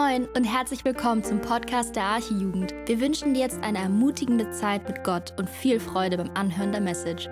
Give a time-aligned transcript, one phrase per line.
[0.00, 2.72] Moin und herzlich willkommen zum Podcast der Archijugend.
[2.86, 6.80] Wir wünschen dir jetzt eine ermutigende Zeit mit Gott und viel Freude beim Anhören der
[6.80, 7.26] Message.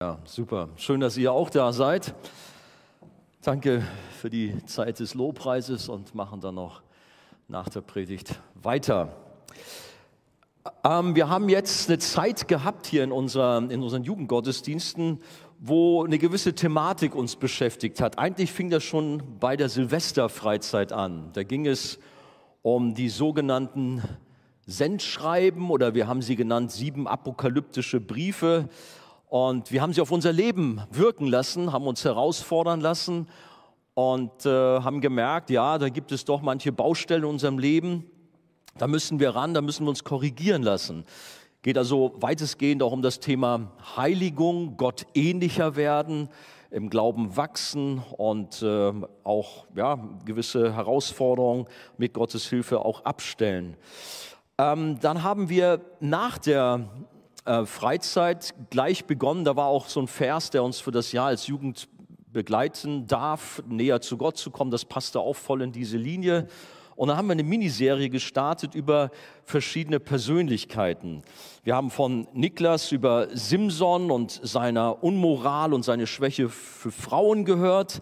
[0.00, 0.68] Ja, super.
[0.76, 2.14] Schön, dass ihr auch da seid.
[3.42, 3.82] Danke
[4.20, 6.82] für die Zeit des Lobpreises und machen dann noch
[7.48, 9.16] nach der Predigt weiter.
[10.82, 15.20] Ähm, wir haben jetzt eine Zeit gehabt hier in, unserer, in unseren Jugendgottesdiensten,
[15.58, 18.18] wo eine gewisse Thematik uns beschäftigt hat.
[18.18, 21.30] Eigentlich fing das schon bei der Silvesterfreizeit an.
[21.34, 21.98] Da ging es
[22.62, 24.02] um die sogenannten
[24.66, 28.70] Sendschreiben oder wir haben sie genannt sieben apokalyptische Briefe.
[29.28, 33.28] Und wir haben sie auf unser Leben wirken lassen, haben uns herausfordern lassen
[33.92, 38.10] und äh, haben gemerkt, ja, da gibt es doch manche Baustellen in unserem Leben,
[38.78, 41.04] da müssen wir ran, da müssen wir uns korrigieren lassen.
[41.62, 46.28] Geht also weitestgehend auch um das Thema Heiligung, Gott ähnlicher werden,
[46.70, 51.66] im Glauben wachsen und äh, auch ja, gewisse Herausforderungen
[51.98, 53.76] mit Gottes Hilfe auch abstellen.
[54.58, 56.88] Ähm, dann haben wir nach der
[57.44, 59.44] äh, Freizeit gleich begonnen.
[59.44, 61.88] Da war auch so ein Vers, der uns für das Jahr als Jugend
[62.32, 64.70] begleiten darf, näher zu Gott zu kommen.
[64.70, 66.48] Das passte auch voll in diese Linie.
[66.96, 69.10] Und dann haben wir eine Miniserie gestartet über
[69.44, 71.22] verschiedene Persönlichkeiten.
[71.64, 78.00] Wir haben von Niklas über Simson und seiner Unmoral und seine Schwäche für Frauen gehört.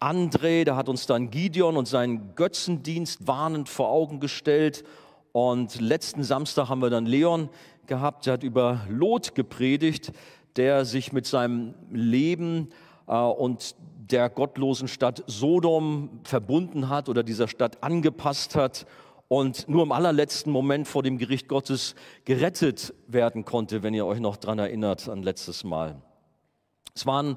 [0.00, 4.84] André, der hat uns dann Gideon und seinen Götzendienst warnend vor Augen gestellt.
[5.32, 7.48] Und letzten Samstag haben wir dann Leon
[7.86, 10.12] gehabt, der hat über Lot gepredigt,
[10.56, 12.70] der sich mit seinem Leben
[13.06, 13.74] äh, und
[14.10, 18.86] der gottlosen Stadt Sodom verbunden hat oder dieser Stadt angepasst hat
[19.28, 24.20] und nur im allerletzten Moment vor dem Gericht Gottes gerettet werden konnte, wenn ihr euch
[24.20, 26.02] noch daran erinnert an letztes Mal.
[26.94, 27.36] Es waren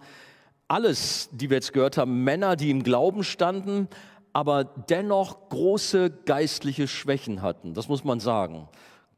[0.67, 3.87] alles, die wir jetzt gehört haben, Männer, die im Glauben standen,
[4.33, 7.73] aber dennoch große geistliche Schwächen hatten.
[7.73, 8.67] Das muss man sagen.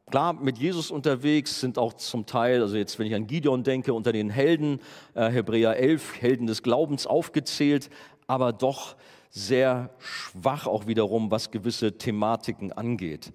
[0.09, 3.93] Klar, mit Jesus unterwegs sind auch zum Teil, also jetzt, wenn ich an Gideon denke,
[3.93, 4.79] unter den Helden,
[5.15, 7.89] äh, Hebräer 11, Helden des Glaubens aufgezählt,
[8.25, 8.95] aber doch
[9.31, 13.33] sehr schwach auch wiederum, was gewisse Thematiken angeht.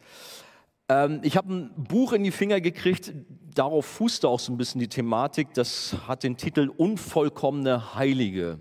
[0.89, 3.13] Ähm, ich habe ein Buch in die Finger gekriegt,
[3.55, 8.61] darauf fußte auch so ein bisschen die Thematik, das hat den Titel Unvollkommene Heilige.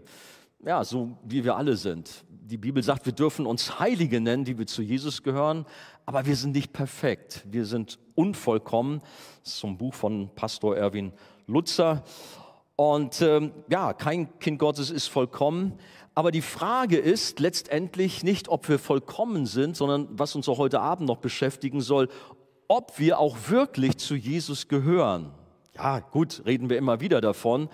[0.65, 2.25] Ja, so wie wir alle sind.
[2.29, 5.65] Die Bibel sagt, wir dürfen uns Heilige nennen, die wir zu Jesus gehören,
[6.05, 7.43] aber wir sind nicht perfekt.
[7.49, 9.01] Wir sind unvollkommen.
[9.43, 11.13] Das ist ein Buch von Pastor Erwin
[11.47, 12.03] Lutzer.
[12.75, 15.77] Und ähm, ja, kein Kind Gottes ist vollkommen.
[16.13, 20.81] Aber die Frage ist letztendlich nicht, ob wir vollkommen sind, sondern was uns auch heute
[20.81, 22.09] Abend noch beschäftigen soll,
[22.67, 25.31] ob wir auch wirklich zu Jesus gehören.
[25.75, 27.69] Ja, gut, reden wir immer wieder davon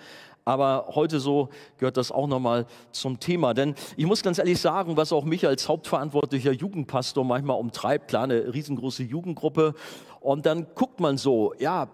[0.48, 3.52] aber heute so gehört das auch nochmal zum Thema.
[3.52, 8.24] Denn ich muss ganz ehrlich sagen, was auch mich als hauptverantwortlicher Jugendpastor manchmal umtreibt, klar,
[8.24, 9.74] eine riesengroße Jugendgruppe.
[10.20, 11.88] Und dann guckt man so, ja,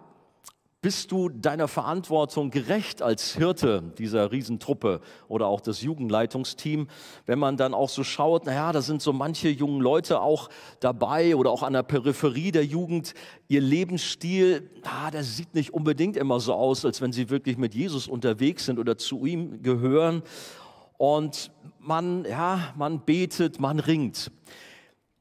[0.84, 6.89] bist du deiner Verantwortung gerecht als Hirte dieser Riesentruppe oder auch das Jugendleitungsteam?
[7.25, 10.50] Wenn man dann auch so schaut, naja, da sind so manche jungen Leute auch
[10.81, 13.15] dabei oder auch an der Peripherie der Jugend.
[13.49, 17.75] Ihr Lebensstil, ah, der sieht nicht unbedingt immer so aus, als wenn sie wirklich mit
[17.75, 20.23] Jesus unterwegs sind oder zu ihm gehören.
[20.99, 21.50] Und
[21.81, 24.31] man, ja, man betet, man ringt.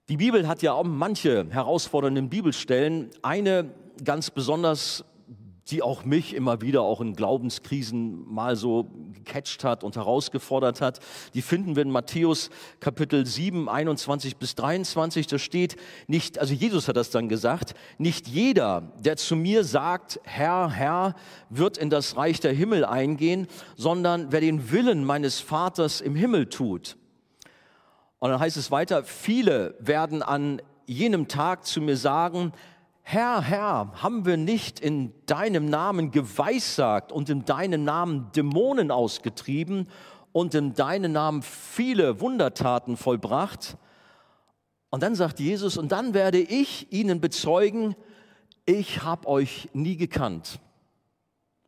[0.10, 3.12] Die Bibel hat ja auch manche herausfordernden Bibelstellen.
[3.22, 3.72] Eine
[4.04, 5.06] ganz besonders
[5.70, 11.00] die auch mich immer wieder auch in Glaubenskrisen mal so gecatcht hat und herausgefordert hat.
[11.34, 15.28] Die finden wir in Matthäus Kapitel 7, 21 bis 23.
[15.28, 20.20] Da steht nicht, also Jesus hat das dann gesagt, nicht jeder, der zu mir sagt,
[20.24, 21.16] Herr, Herr,
[21.50, 23.48] wird in das Reich der Himmel eingehen,
[23.78, 26.98] sondern wer den Willen meines Vaters im Himmel tut.
[28.20, 32.52] Und dann heißt es weiter, viele werden an jenem Tag zu mir sagen,
[33.06, 39.90] Herr, Herr, haben wir nicht in deinem Namen geweissagt und in deinem Namen Dämonen ausgetrieben
[40.32, 43.78] und in deinem Namen viele Wundertaten vollbracht?
[44.90, 47.96] Und dann sagt Jesus, und dann werde ich ihnen bezeugen,
[48.66, 50.60] ich habe euch nie gekannt.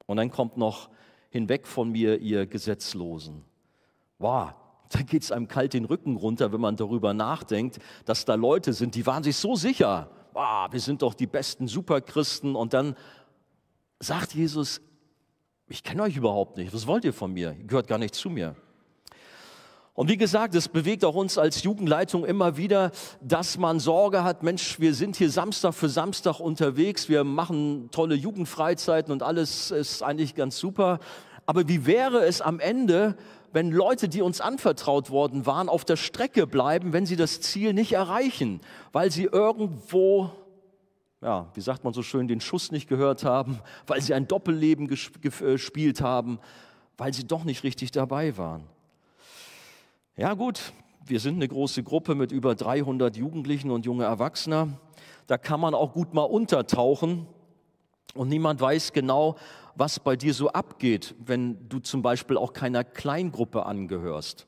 [0.06, 0.90] Und dann kommt noch
[1.30, 3.44] hinweg von mir, ihr Gesetzlosen.
[4.20, 4.54] Wow,
[4.90, 8.72] da geht es einem kalt den Rücken runter, wenn man darüber nachdenkt, dass da Leute
[8.72, 12.56] sind, die waren sich so sicher, ah, wir sind doch die besten Superchristen.
[12.56, 12.96] Und dann
[14.00, 14.82] sagt Jesus,
[15.68, 16.74] ich kenne euch überhaupt nicht.
[16.74, 17.56] Was wollt ihr von mir?
[17.58, 18.56] Ihr gehört gar nicht zu mir.
[19.96, 22.92] Und wie gesagt, es bewegt auch uns als Jugendleitung immer wieder,
[23.22, 28.16] dass man Sorge hat, Mensch, wir sind hier Samstag für Samstag unterwegs, wir machen tolle
[28.16, 31.00] Jugendfreizeiten und alles ist eigentlich ganz super.
[31.45, 33.15] Aber wie wäre es am Ende,
[33.51, 37.74] wenn Leute, die uns anvertraut worden waren, auf der Strecke bleiben, wenn sie das Ziel
[37.74, 38.62] nicht erreichen,
[38.92, 40.31] weil sie irgendwo,
[41.21, 44.89] ja, wie sagt man so schön, den Schuss nicht gehört haben, weil sie ein Doppelleben
[44.89, 46.39] äh, gespielt haben,
[46.97, 48.63] weil sie doch nicht richtig dabei waren.
[50.18, 50.74] Ja gut,
[51.06, 54.69] wir sind eine große Gruppe mit über 300 Jugendlichen und junge Erwachsener.
[55.27, 57.27] Da kann man auch gut mal untertauchen
[58.13, 59.36] und niemand weiß genau,
[59.75, 64.48] was bei dir so abgeht, wenn du zum Beispiel auch keiner Kleingruppe angehörst.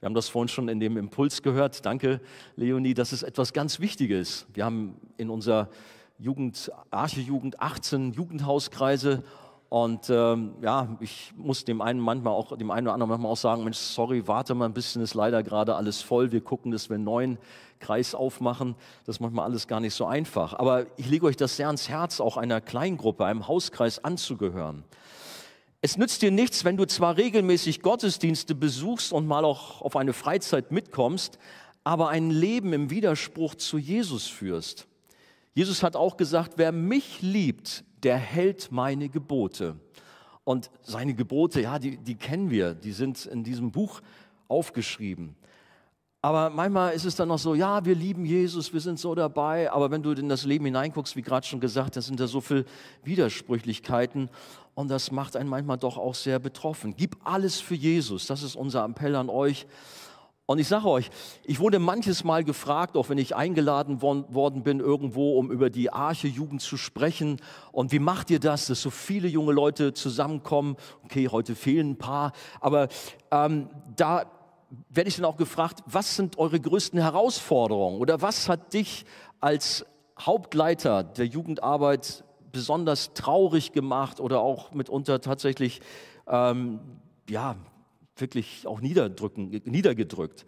[0.00, 1.84] Wir haben das vorhin schon in dem Impuls gehört.
[1.86, 2.20] Danke,
[2.56, 4.46] Leonie, das ist etwas ganz Wichtiges.
[4.52, 5.68] Wir haben in unserer
[6.18, 9.24] Jugend, Archejugend 18 Jugendhauskreise
[9.74, 13.36] und ähm, ja, ich muss dem einen manchmal auch, dem einen oder anderen manchmal auch
[13.36, 16.30] sagen, Mensch, sorry, warte mal ein bisschen, ist leider gerade alles voll.
[16.30, 17.38] Wir gucken, dass wir einen neuen
[17.80, 18.76] Kreis aufmachen.
[19.04, 20.54] Das ist manchmal alles gar nicht so einfach.
[20.54, 24.84] Aber ich lege euch das sehr ans Herz, auch einer Kleingruppe, einem Hauskreis anzugehören.
[25.80, 30.12] Es nützt dir nichts, wenn du zwar regelmäßig Gottesdienste besuchst und mal auch auf eine
[30.12, 31.40] Freizeit mitkommst,
[31.82, 34.86] aber ein Leben im Widerspruch zu Jesus führst.
[35.52, 39.76] Jesus hat auch gesagt, wer mich liebt, der hält meine Gebote.
[40.44, 44.02] Und seine Gebote, ja, die, die kennen wir, die sind in diesem Buch
[44.46, 45.34] aufgeschrieben.
[46.20, 49.70] Aber manchmal ist es dann noch so, ja, wir lieben Jesus, wir sind so dabei,
[49.70, 52.40] aber wenn du in das Leben hineinguckst, wie gerade schon gesagt, da sind da so
[52.40, 52.64] viele
[53.02, 54.30] Widersprüchlichkeiten
[54.74, 56.94] und das macht einen manchmal doch auch sehr betroffen.
[56.96, 59.66] Gib alles für Jesus, das ist unser Appell an euch.
[60.46, 61.10] Und ich sage euch,
[61.42, 65.90] ich wurde manches Mal gefragt, auch wenn ich eingeladen worden bin irgendwo, um über die
[65.90, 67.40] Arche-Jugend zu sprechen.
[67.72, 70.76] Und wie macht ihr das, dass so viele junge Leute zusammenkommen?
[71.04, 72.88] Okay, heute fehlen ein paar, aber
[73.30, 74.26] ähm, da
[74.90, 79.06] werde ich dann auch gefragt, was sind eure größten Herausforderungen oder was hat dich
[79.40, 79.86] als
[80.20, 85.80] Hauptleiter der Jugendarbeit besonders traurig gemacht oder auch mitunter tatsächlich
[86.26, 86.80] ähm,
[87.28, 87.56] ja,
[88.16, 90.46] wirklich auch niederdrücken, niedergedrückt.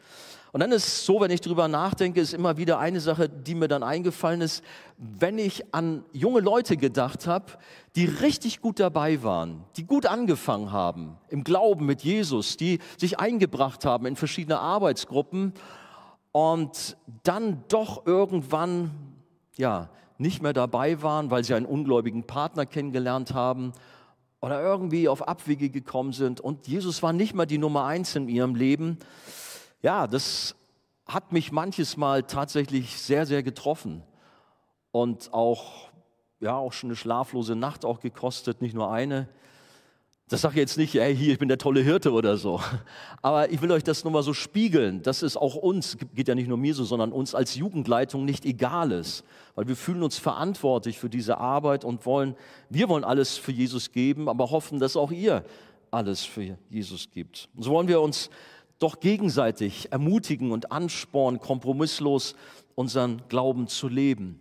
[0.52, 3.68] Und dann ist so, wenn ich darüber nachdenke, ist immer wieder eine Sache, die mir
[3.68, 4.64] dann eingefallen ist,
[4.96, 7.52] wenn ich an junge Leute gedacht habe,
[7.94, 13.18] die richtig gut dabei waren, die gut angefangen haben im Glauben mit Jesus, die sich
[13.18, 15.52] eingebracht haben in verschiedene Arbeitsgruppen
[16.32, 18.92] und dann doch irgendwann
[19.56, 23.72] ja nicht mehr dabei waren, weil sie einen ungläubigen Partner kennengelernt haben
[24.40, 26.40] oder irgendwie auf Abwege gekommen sind.
[26.40, 28.98] Und Jesus war nicht mal die Nummer eins in ihrem Leben,
[29.82, 30.56] ja, das
[31.06, 34.02] hat mich manches Mal tatsächlich sehr, sehr getroffen.
[34.90, 35.90] Und auch,
[36.40, 39.28] ja, auch schon eine schlaflose Nacht auch gekostet, nicht nur eine.
[40.28, 42.60] Das sage ich jetzt nicht, ey, hier, ich bin der tolle Hirte oder so.
[43.22, 46.34] Aber ich will euch das nur mal so spiegeln, dass es auch uns, geht ja
[46.34, 49.22] nicht nur mir so, sondern uns als Jugendleitung nicht egal ist.
[49.54, 52.34] Weil wir fühlen uns verantwortlich für diese Arbeit und wollen,
[52.70, 55.44] wir wollen alles für Jesus geben, aber hoffen, dass auch ihr
[55.92, 57.48] alles für Jesus gibt.
[57.54, 58.28] Und so wollen wir uns
[58.80, 62.34] doch gegenseitig ermutigen und anspornen, kompromisslos
[62.74, 64.40] unseren Glauben zu leben.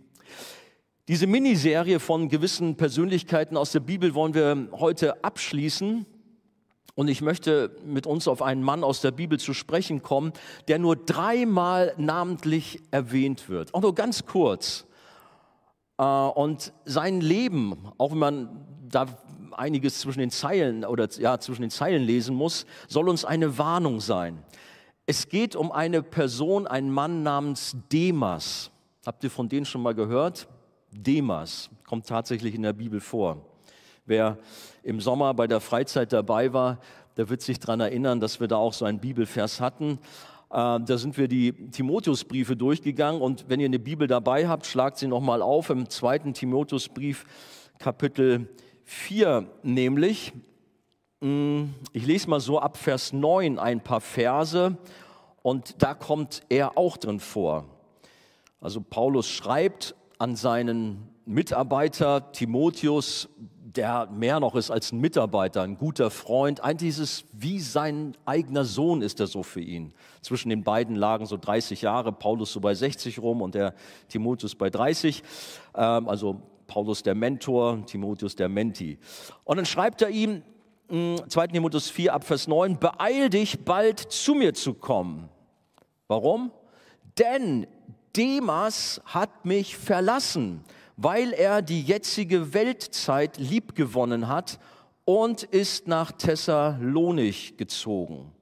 [1.08, 6.04] Diese Miniserie von gewissen Persönlichkeiten aus der Bibel wollen wir heute abschließen.
[6.96, 10.32] Und ich möchte mit uns auf einen Mann aus der Bibel zu sprechen kommen,
[10.66, 13.72] der nur dreimal namentlich erwähnt wird.
[13.72, 14.84] Auch nur ganz kurz.
[15.96, 19.06] Äh, und sein Leben, auch wenn man da
[19.52, 24.00] einiges zwischen den Zeilen oder ja, zwischen den Zeilen lesen muss, soll uns eine Warnung
[24.00, 24.42] sein.
[25.06, 28.72] Es geht um eine Person, einen Mann namens Demas.
[29.06, 30.48] Habt ihr von denen schon mal gehört?
[30.96, 33.44] Demas kommt tatsächlich in der Bibel vor.
[34.04, 34.38] Wer
[34.82, 36.78] im Sommer bei der Freizeit dabei war,
[37.16, 39.98] der wird sich daran erinnern, dass wir da auch so einen Bibelvers hatten.
[40.50, 44.98] Äh, da sind wir die Timotheusbriefe durchgegangen und wenn ihr eine Bibel dabei habt, schlagt
[44.98, 47.24] sie nochmal auf im zweiten Timotheusbrief,
[47.78, 48.48] Kapitel
[48.84, 50.32] 4 nämlich.
[51.20, 54.76] Mm, ich lese mal so ab Vers 9 ein paar Verse
[55.42, 57.64] und da kommt er auch drin vor.
[58.60, 63.28] Also Paulus schreibt an seinen Mitarbeiter Timotheus,
[63.60, 66.62] der mehr noch ist als ein Mitarbeiter, ein guter Freund.
[66.62, 69.92] Eigentlich ist es wie sein eigener Sohn ist er so für ihn.
[70.22, 73.74] Zwischen den beiden lagen so 30 Jahre, Paulus so bei 60 rum und der
[74.08, 75.22] Timotheus bei 30.
[75.74, 78.98] Ähm, also Paulus der Mentor, Timotheus der Menti.
[79.44, 80.42] Und dann schreibt er ihm,
[80.88, 81.48] 2.
[81.48, 85.28] Timotheus 4 ab Vers 9, beeil dich bald zu mir zu kommen.
[86.06, 86.52] Warum?
[87.18, 87.66] Denn
[88.16, 90.64] Demas hat mich verlassen,
[90.96, 94.58] weil er die jetzige Weltzeit liebgewonnen hat
[95.04, 98.32] und ist nach Thessalonich gezogen.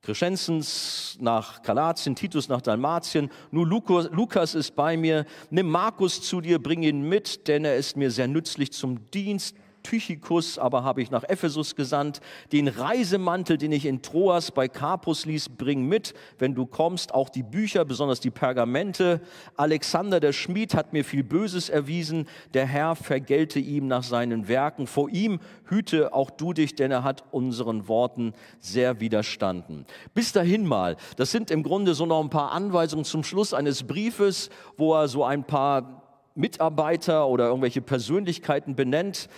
[0.00, 3.30] Crescensens nach Galatien, Titus nach Dalmatien.
[3.52, 5.26] Nur Lukas ist bei mir.
[5.50, 9.56] Nimm Markus zu dir, bring ihn mit, denn er ist mir sehr nützlich zum Dienst.
[9.82, 12.20] Tychikus aber habe ich nach Ephesus gesandt.
[12.52, 17.14] Den Reisemantel, den ich in Troas bei Carpus ließ, bring mit, wenn du kommst.
[17.14, 19.20] Auch die Bücher, besonders die Pergamente.
[19.56, 22.28] Alexander der Schmied hat mir viel Böses erwiesen.
[22.54, 24.86] Der Herr vergelte ihm nach seinen Werken.
[24.86, 29.86] Vor ihm hüte auch du dich, denn er hat unseren Worten sehr widerstanden.
[30.14, 30.96] Bis dahin mal.
[31.16, 35.08] Das sind im Grunde so noch ein paar Anweisungen zum Schluss eines Briefes, wo er
[35.08, 36.02] so ein paar
[36.34, 39.28] Mitarbeiter oder irgendwelche Persönlichkeiten benennt.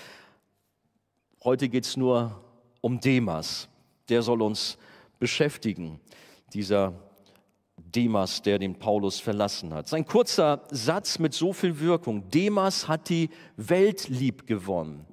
[1.47, 2.41] Heute geht es nur
[2.81, 3.69] um Demas.
[4.09, 4.79] Der soll uns
[5.19, 6.01] beschäftigen,
[6.55, 6.95] dieser
[7.77, 9.87] Demas, der den Paulus verlassen hat.
[9.87, 12.31] Sein kurzer Satz mit so viel Wirkung.
[12.31, 15.05] Demas hat die Welt lieb gewonnen.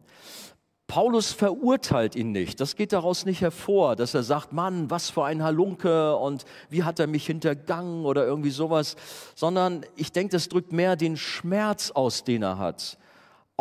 [0.88, 2.62] Paulus verurteilt ihn nicht.
[2.62, 6.84] Das geht daraus nicht hervor, dass er sagt, Mann, was für ein Halunke und wie
[6.84, 8.96] hat er mich hintergangen oder irgendwie sowas,
[9.36, 12.98] sondern ich denke, das drückt mehr den Schmerz aus, den er hat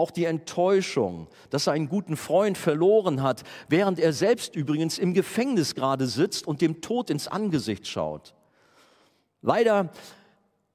[0.00, 5.12] auch die Enttäuschung, dass er einen guten Freund verloren hat, während er selbst übrigens im
[5.12, 8.35] Gefängnis gerade sitzt und dem Tod ins Angesicht schaut.
[9.42, 9.90] Leider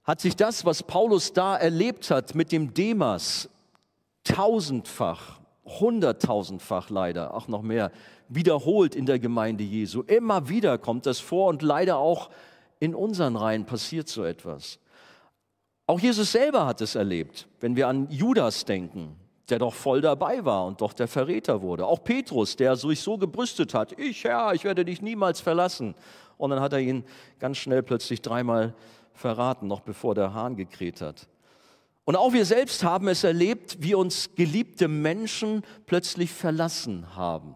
[0.04, 3.50] hat sich das, was Paulus da erlebt hat mit dem Demas,
[4.24, 7.92] tausendfach, hunderttausendfach leider, auch noch mehr,
[8.30, 10.04] wiederholt in der Gemeinde Jesu.
[10.04, 12.30] Immer wieder kommt das vor und leider auch
[12.80, 14.80] in unseren Reihen passiert so etwas.
[15.88, 19.16] Auch Jesus selber hat es erlebt, wenn wir an Judas denken,
[19.50, 21.86] der doch voll dabei war und doch der Verräter wurde.
[21.86, 25.94] Auch Petrus, der sich so gebrüstet hat, ich Herr, ich werde dich niemals verlassen.
[26.38, 27.04] Und dann hat er ihn
[27.40, 28.74] ganz schnell plötzlich dreimal
[29.14, 31.28] verraten, noch bevor der Hahn gekräht hat.
[32.04, 37.56] Und auch wir selbst haben es erlebt, wie uns geliebte Menschen plötzlich verlassen haben.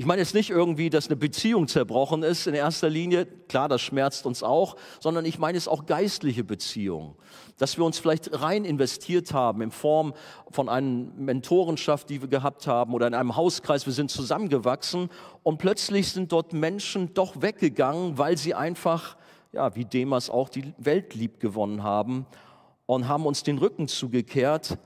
[0.00, 3.82] Ich meine jetzt nicht irgendwie, dass eine Beziehung zerbrochen ist in erster Linie, klar, das
[3.82, 7.16] schmerzt uns auch, sondern ich meine es auch geistliche Beziehungen.
[7.56, 10.14] Dass wir uns vielleicht rein investiert haben in Form
[10.52, 15.10] von einer Mentorenschaft, die wir gehabt haben oder in einem Hauskreis, wir sind zusammengewachsen
[15.42, 19.16] und plötzlich sind dort Menschen doch weggegangen, weil sie einfach,
[19.50, 22.24] ja, wie Demas auch die Welt lieb gewonnen haben
[22.86, 24.78] und haben uns den Rücken zugekehrt,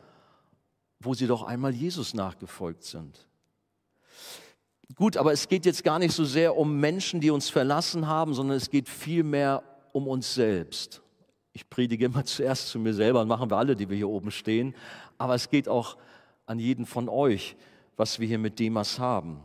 [1.00, 3.28] wo sie doch einmal Jesus nachgefolgt sind.
[4.94, 8.34] Gut, aber es geht jetzt gar nicht so sehr um Menschen, die uns verlassen haben,
[8.34, 11.00] sondern es geht vielmehr um uns selbst.
[11.52, 14.74] Ich predige immer zuerst zu mir selber, machen wir alle, die wir hier oben stehen,
[15.18, 15.96] aber es geht auch
[16.46, 17.56] an jeden von euch,
[17.96, 19.40] was wir hier mit Demas haben.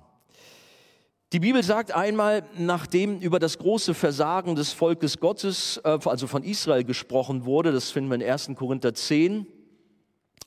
[1.34, 6.44] Die Bibel sagt einmal, nachdem über das große Versagen des Volkes Gottes, äh, also von
[6.44, 8.52] Israel gesprochen wurde, das finden wir in 1.
[8.56, 9.46] Korinther 10,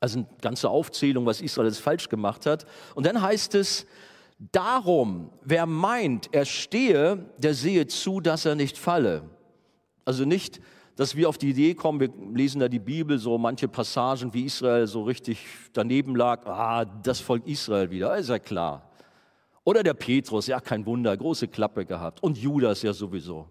[0.00, 2.66] also eine ganze Aufzählung, was Israel jetzt falsch gemacht hat.
[2.95, 3.87] Und dann heißt es,
[4.52, 9.28] Darum, wer meint, er stehe, der sehe zu, dass er nicht falle.
[10.06, 10.62] Also nicht,
[10.97, 14.47] dass wir auf die Idee kommen, wir lesen da die Bibel, so manche Passagen, wie
[14.47, 15.44] Israel so richtig
[15.75, 18.90] daneben lag, ah, das Volk Israel wieder, ist ja klar.
[19.62, 22.23] Oder der Petrus, ja, kein Wunder, große Klappe gehabt.
[22.23, 23.47] Und Judas ja sowieso.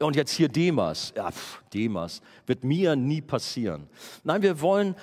[0.00, 3.88] Und jetzt hier Demas, ja, pff, Demas, wird mir nie passieren.
[4.22, 4.96] Nein, wir wollen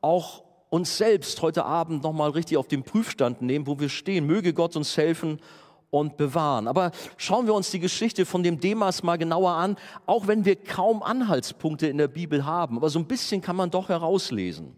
[0.00, 0.43] auch
[0.74, 4.26] uns selbst heute Abend nochmal richtig auf den Prüfstand nehmen, wo wir stehen.
[4.26, 5.38] Möge Gott uns helfen
[5.90, 6.66] und bewahren.
[6.66, 10.56] Aber schauen wir uns die Geschichte von dem Demas mal genauer an, auch wenn wir
[10.56, 12.76] kaum Anhaltspunkte in der Bibel haben.
[12.76, 14.74] Aber so ein bisschen kann man doch herauslesen.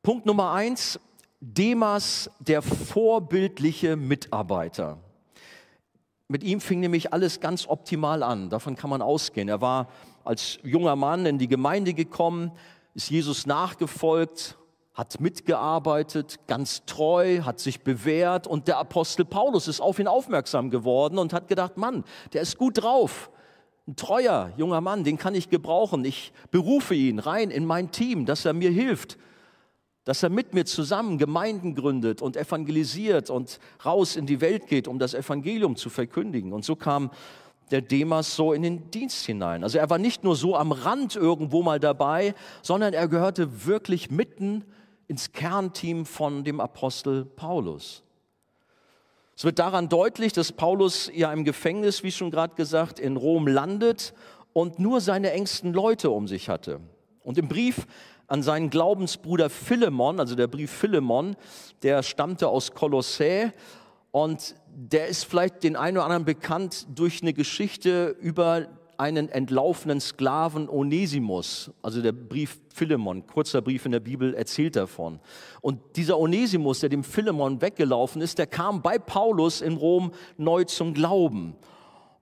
[0.00, 1.00] Punkt Nummer eins,
[1.40, 4.98] Demas, der vorbildliche Mitarbeiter.
[6.28, 8.48] Mit ihm fing nämlich alles ganz optimal an.
[8.48, 9.48] Davon kann man ausgehen.
[9.48, 9.88] Er war
[10.22, 12.52] als junger Mann in die Gemeinde gekommen,
[12.94, 14.56] ist Jesus nachgefolgt,
[14.94, 20.70] hat mitgearbeitet, ganz treu, hat sich bewährt und der Apostel Paulus ist auf ihn aufmerksam
[20.70, 23.30] geworden und hat gedacht, Mann, der ist gut drauf.
[23.88, 26.04] Ein treuer junger Mann, den kann ich gebrauchen.
[26.04, 29.18] Ich berufe ihn rein in mein Team, dass er mir hilft,
[30.04, 34.86] dass er mit mir zusammen Gemeinden gründet und evangelisiert und raus in die Welt geht,
[34.86, 36.52] um das Evangelium zu verkündigen.
[36.52, 37.10] Und so kam
[37.70, 39.64] der Demas so in den Dienst hinein.
[39.64, 44.10] Also er war nicht nur so am Rand irgendwo mal dabei, sondern er gehörte wirklich
[44.10, 44.64] mitten
[45.06, 48.02] ins Kernteam von dem Apostel Paulus.
[49.36, 53.48] Es wird daran deutlich, dass Paulus ja im Gefängnis, wie schon gerade gesagt, in Rom
[53.48, 54.14] landet
[54.52, 56.80] und nur seine engsten Leute um sich hatte.
[57.22, 57.86] Und im Brief
[58.26, 61.36] an seinen Glaubensbruder Philemon, also der Brief Philemon,
[61.82, 63.52] der stammte aus Kolossä
[64.12, 70.00] und der ist vielleicht den einen oder anderen bekannt durch eine Geschichte über einen entlaufenen
[70.00, 75.20] Sklaven Onesimus, also der Brief Philemon, kurzer Brief in der Bibel erzählt davon.
[75.60, 80.64] Und dieser Onesimus, der dem Philemon weggelaufen ist, der kam bei Paulus in Rom neu
[80.64, 81.56] zum Glauben.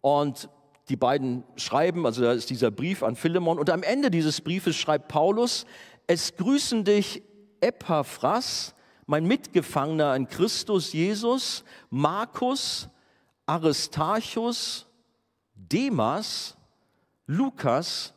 [0.00, 0.48] Und
[0.88, 3.58] die beiden schreiben, also da ist dieser Brief an Philemon.
[3.58, 5.64] Und am Ende dieses Briefes schreibt Paulus,
[6.06, 7.22] es grüßen dich
[7.60, 8.74] Epaphras,
[9.06, 12.88] mein Mitgefangener in Christus Jesus, Markus,
[13.46, 14.86] Aristarchus,
[15.54, 16.56] Demas,
[17.26, 18.12] Lukas,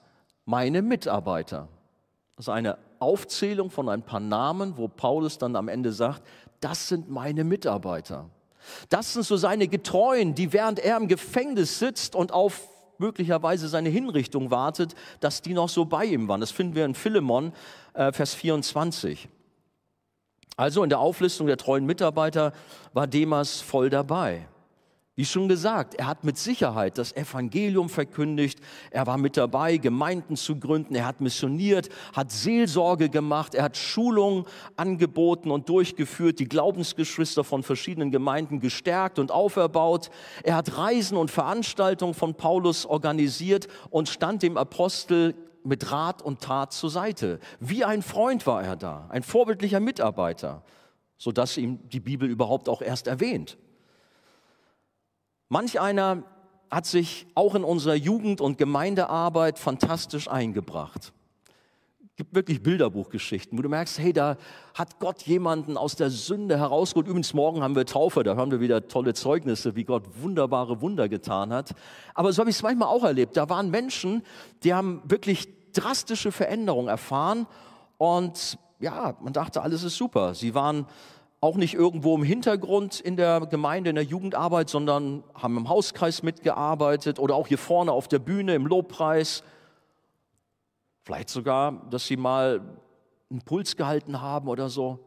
[0.46, 1.68] meine Mitarbeiter.
[2.36, 6.24] Das ist eine Aufzählung von ein paar Namen, wo Paulus dann am Ende sagt,
[6.60, 8.30] das sind meine Mitarbeiter.
[8.90, 13.90] Das sind so seine Getreuen, die während er im Gefängnis sitzt und auf möglicherweise seine
[13.90, 16.42] Hinrichtung wartet, dass die noch so bei ihm waren.
[16.42, 17.54] Das finden wir in Philemon,
[17.94, 19.30] äh, Vers 24.
[20.58, 22.54] Also in der Auflistung der treuen Mitarbeiter
[22.94, 24.48] war Demas voll dabei.
[25.18, 28.60] Wie schon gesagt, er hat mit Sicherheit das Evangelium verkündigt,
[28.92, 33.78] er war mit dabei, Gemeinden zu gründen, er hat missioniert, hat Seelsorge gemacht, er hat
[33.78, 34.44] Schulungen
[34.76, 40.10] angeboten und durchgeführt, die Glaubensgeschwister von verschiedenen Gemeinden gestärkt und auferbaut.
[40.44, 46.42] Er hat Reisen und Veranstaltungen von Paulus organisiert und stand dem Apostel mit Rat und
[46.42, 47.40] Tat zur Seite.
[47.62, 50.64] Wie ein Freund war er da, ein vorbildlicher Mitarbeiter,
[51.18, 53.58] sodass ihm die Bibel überhaupt auch erst erwähnt.
[55.50, 56.24] Manch einer
[56.72, 61.14] hat sich auch in unserer Jugend- und Gemeindearbeit fantastisch eingebracht.
[62.10, 64.38] Es gibt wirklich Bilderbuchgeschichten, wo du merkst, hey, da
[64.74, 67.08] hat Gott jemanden aus der Sünde herausgeholt.
[67.08, 71.10] Übrigens, morgen haben wir Taufe, da hören wir wieder tolle Zeugnisse, wie Gott wunderbare Wunder
[71.10, 71.76] getan hat.
[72.14, 73.36] Aber so habe ich es manchmal auch erlebt.
[73.36, 74.24] Da waren Menschen,
[74.64, 77.48] die haben wirklich drastische Veränderungen erfahren
[77.98, 80.34] und ja, man dachte, alles ist super.
[80.34, 80.86] Sie waren
[81.46, 86.24] auch nicht irgendwo im Hintergrund in der Gemeinde, in der Jugendarbeit, sondern haben im Hauskreis
[86.24, 89.44] mitgearbeitet oder auch hier vorne auf der Bühne im Lobpreis.
[91.04, 92.62] Vielleicht sogar, dass sie mal
[93.30, 94.98] einen Puls gehalten haben oder so.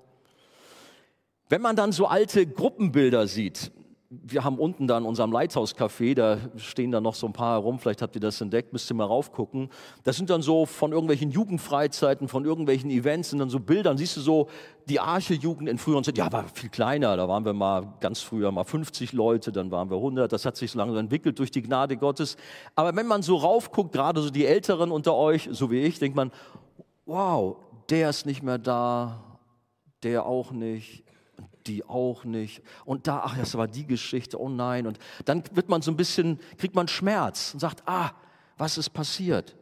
[1.49, 3.73] Wenn man dann so alte Gruppenbilder sieht,
[4.11, 7.79] wir haben unten dann in unserem Leithauscafé, da stehen da noch so ein paar herum,
[7.79, 9.69] vielleicht habt ihr das entdeckt, müsst ihr mal raufgucken.
[10.05, 14.17] Das sind dann so von irgendwelchen Jugendfreizeiten, von irgendwelchen Events, sind dann so Bilder, siehst
[14.17, 14.49] du so
[14.89, 18.51] die Arche-Jugend in früheren Zeiten, ja, war viel kleiner, da waren wir mal ganz früher
[18.51, 21.61] mal 50 Leute, dann waren wir 100, das hat sich so langsam entwickelt durch die
[21.61, 22.39] Gnade Gottes.
[22.75, 26.17] Aber wenn man so raufguckt, gerade so die Älteren unter euch, so wie ich, denkt
[26.17, 26.33] man,
[27.05, 27.57] wow,
[27.91, 29.23] der ist nicht mehr da,
[30.03, 31.05] der auch nicht,
[31.69, 32.63] die auch nicht.
[32.85, 34.87] Und da, ach, das war die Geschichte, oh nein.
[34.87, 38.11] Und dann wird man so ein bisschen, kriegt man Schmerz und sagt, ah,
[38.57, 39.57] was ist passiert?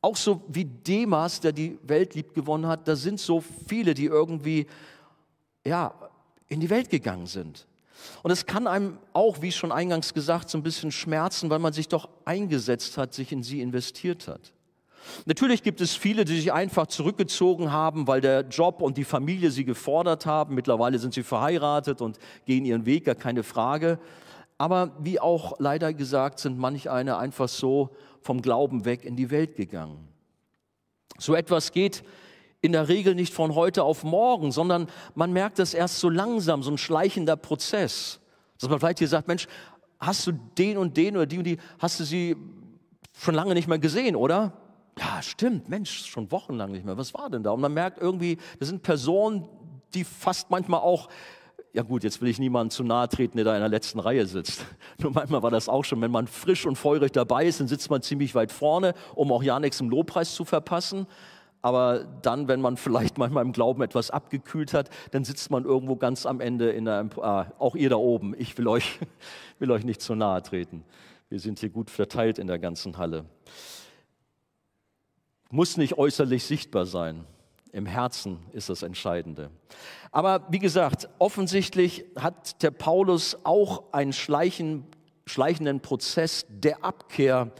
[0.00, 4.06] Auch so wie Demas, der die Welt lieb gewonnen hat, da sind so viele, die
[4.06, 4.66] irgendwie,
[5.64, 5.94] ja,
[6.48, 7.66] in die Welt gegangen sind.
[8.22, 11.72] Und es kann einem auch, wie schon eingangs gesagt, so ein bisschen schmerzen, weil man
[11.72, 14.52] sich doch eingesetzt hat, sich in sie investiert hat.
[15.24, 19.50] Natürlich gibt es viele, die sich einfach zurückgezogen haben, weil der Job und die Familie
[19.50, 20.54] sie gefordert haben.
[20.54, 23.98] Mittlerweile sind sie verheiratet und gehen ihren Weg, gar keine Frage.
[24.58, 29.30] Aber wie auch leider gesagt, sind manch eine einfach so vom Glauben weg in die
[29.30, 30.08] Welt gegangen.
[31.18, 32.02] So etwas geht
[32.62, 36.62] in der Regel nicht von heute auf morgen, sondern man merkt das erst so langsam,
[36.62, 38.20] so ein schleichender Prozess.
[38.58, 39.48] Dass man vielleicht hier sagt, Mensch,
[39.98, 42.36] hast du den und den oder die und die, hast du sie
[43.18, 44.52] schon lange nicht mehr gesehen, oder?
[45.00, 46.98] Ja, stimmt, Mensch, schon wochenlang nicht mehr.
[46.98, 47.52] Was war denn da?
[47.52, 49.48] Und man merkt irgendwie, das sind Personen,
[49.94, 51.08] die fast manchmal auch,
[51.72, 54.26] ja gut, jetzt will ich niemandem zu nahe treten, der da in der letzten Reihe
[54.26, 54.66] sitzt.
[54.98, 57.88] Nur manchmal war das auch schon, wenn man frisch und feurig dabei ist, dann sitzt
[57.88, 61.06] man ziemlich weit vorne, um auch ja nichts im Lobpreis zu verpassen.
[61.62, 65.96] Aber dann, wenn man vielleicht manchmal im Glauben etwas abgekühlt hat, dann sitzt man irgendwo
[65.96, 68.34] ganz am Ende in einem, ah, auch ihr da oben.
[68.36, 68.98] Ich will euch,
[69.58, 70.84] will euch nicht zu nahe treten.
[71.30, 73.24] Wir sind hier gut verteilt in der ganzen Halle
[75.50, 77.24] muss nicht äußerlich sichtbar sein.
[77.72, 79.50] Im Herzen ist das Entscheidende.
[80.10, 84.86] Aber wie gesagt, offensichtlich hat der Paulus auch einen schleichen,
[85.26, 87.52] schleichenden Prozess der Abkehr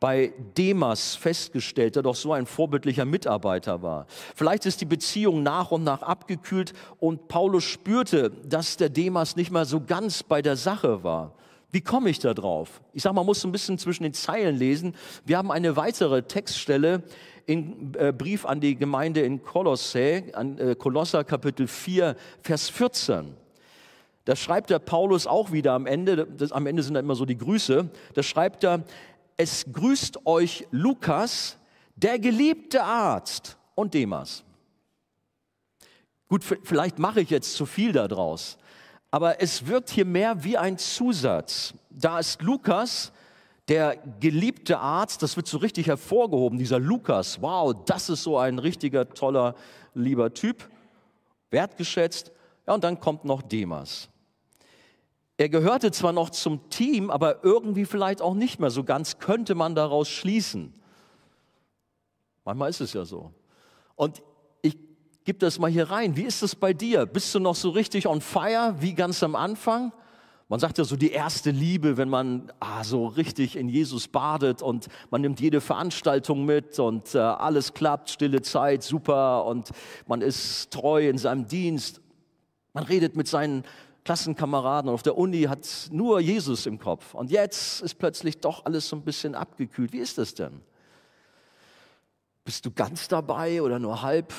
[0.00, 4.06] bei Demas festgestellt, der doch so ein vorbildlicher Mitarbeiter war.
[4.34, 9.52] Vielleicht ist die Beziehung nach und nach abgekühlt und Paulus spürte, dass der Demas nicht
[9.52, 11.36] mal so ganz bei der Sache war.
[11.70, 12.82] Wie komme ich da drauf?
[12.92, 14.94] Ich sage, man muss ein bisschen zwischen den Zeilen lesen.
[15.24, 17.04] Wir haben eine weitere Textstelle
[17.46, 23.34] im äh, Brief an die Gemeinde in Kolossä, an äh, Kolosser Kapitel 4, Vers 14.
[24.24, 27.24] Da schreibt der Paulus auch wieder am Ende, das, am Ende sind da immer so
[27.24, 28.84] die Grüße, da schreibt er,
[29.36, 31.58] es grüßt euch Lukas,
[31.96, 34.44] der geliebte Arzt und Demas.
[36.28, 38.56] Gut, vielleicht mache ich jetzt zu viel daraus,
[39.10, 41.74] aber es wirkt hier mehr wie ein Zusatz.
[41.90, 43.12] Da ist Lukas,
[43.68, 48.58] der geliebte Arzt, das wird so richtig hervorgehoben, dieser Lukas, wow, das ist so ein
[48.58, 49.54] richtiger, toller,
[49.94, 50.68] lieber Typ,
[51.50, 52.32] wertgeschätzt.
[52.66, 54.08] Ja, und dann kommt noch Demas.
[55.36, 59.54] Er gehörte zwar noch zum Team, aber irgendwie vielleicht auch nicht mehr so ganz, könnte
[59.54, 60.72] man daraus schließen.
[62.44, 63.32] Manchmal ist es ja so.
[63.94, 64.22] Und
[64.60, 64.76] ich
[65.24, 66.16] gebe das mal hier rein.
[66.16, 67.06] Wie ist es bei dir?
[67.06, 69.92] Bist du noch so richtig on fire wie ganz am Anfang?
[70.52, 74.60] Man sagt ja so die erste Liebe, wenn man ah, so richtig in Jesus badet
[74.60, 79.70] und man nimmt jede Veranstaltung mit und äh, alles klappt, stille Zeit, super und
[80.06, 82.02] man ist treu in seinem Dienst.
[82.74, 83.64] Man redet mit seinen
[84.04, 87.14] Klassenkameraden und auf der Uni hat nur Jesus im Kopf.
[87.14, 89.94] Und jetzt ist plötzlich doch alles so ein bisschen abgekühlt.
[89.94, 90.60] Wie ist das denn?
[92.44, 94.34] Bist du ganz dabei oder nur halb?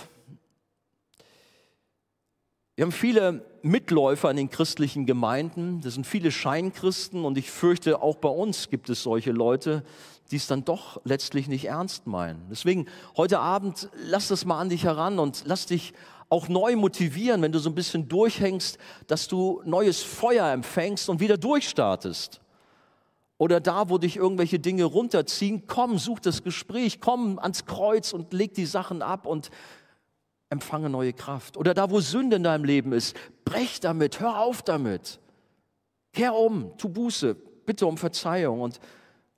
[2.75, 8.01] Wir haben viele Mitläufer in den christlichen Gemeinden, das sind viele Scheinchristen und ich fürchte,
[8.01, 9.83] auch bei uns gibt es solche Leute,
[10.31, 12.47] die es dann doch letztlich nicht ernst meinen.
[12.49, 15.93] Deswegen heute Abend lass das mal an dich heran und lass dich
[16.29, 21.19] auch neu motivieren, wenn du so ein bisschen durchhängst, dass du neues Feuer empfängst und
[21.19, 22.41] wieder durchstartest.
[23.37, 28.33] Oder da, wo dich irgendwelche Dinge runterziehen, komm, such das Gespräch, komm ans Kreuz und
[28.33, 29.51] leg die Sachen ab und
[30.53, 31.57] empfange neue Kraft.
[31.57, 35.19] Oder da, wo Sünde in deinem Leben ist, brech damit, hör auf damit.
[36.13, 37.35] Kehr um, tu Buße,
[37.65, 38.79] bitte um Verzeihung und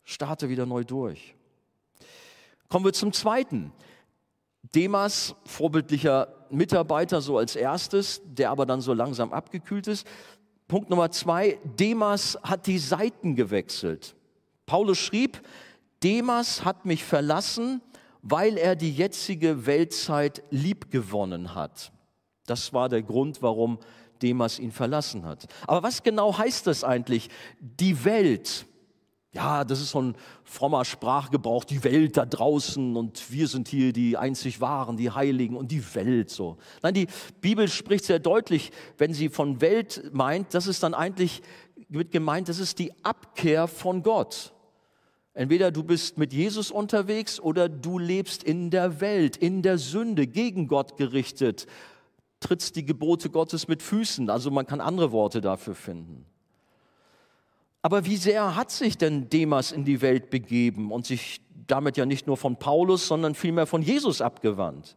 [0.03, 1.33] starte wieder neu durch.
[2.69, 3.71] Kommen wir zum zweiten.
[4.75, 10.05] Demas, vorbildlicher Mitarbeiter, so als erstes, der aber dann so langsam abgekühlt ist.
[10.67, 14.15] Punkt Nummer zwei, Demas hat die Seiten gewechselt.
[14.65, 15.41] Paulus schrieb,
[16.03, 17.81] Demas hat mich verlassen,
[18.27, 21.91] weil er die jetzige Weltzeit liebgewonnen hat.
[22.47, 23.77] Das war der Grund, warum
[24.21, 25.45] Demas ihn verlassen hat.
[25.67, 27.29] Aber was genau heißt das eigentlich?
[27.59, 28.65] Die Welt.
[29.31, 33.91] Ja, das ist so ein frommer Sprachgebrauch, die Welt da draußen und wir sind hier
[33.93, 36.57] die einzig wahren, die Heiligen und die Welt so.
[36.81, 37.07] Nein, die
[37.41, 41.43] Bibel spricht sehr deutlich, wenn sie von Welt meint, das ist dann eigentlich
[41.89, 44.54] wird gemeint, das ist die Abkehr von Gott.
[45.37, 50.27] Entweder du bist mit Jesus unterwegs oder du lebst in der Welt, in der Sünde,
[50.27, 51.67] gegen Gott gerichtet,
[52.39, 54.29] trittst die Gebote Gottes mit Füßen.
[54.29, 56.25] Also man kann andere Worte dafür finden.
[57.81, 62.05] Aber wie sehr hat sich denn Demas in die Welt begeben und sich damit ja
[62.05, 64.95] nicht nur von Paulus, sondern vielmehr von Jesus abgewandt?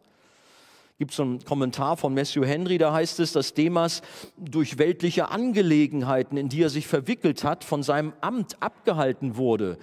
[0.98, 4.02] Gibt es einen Kommentar von Matthew Henry, da heißt es, dass Demas
[4.36, 9.78] durch weltliche Angelegenheiten, in die er sich verwickelt hat, von seinem Amt abgehalten wurde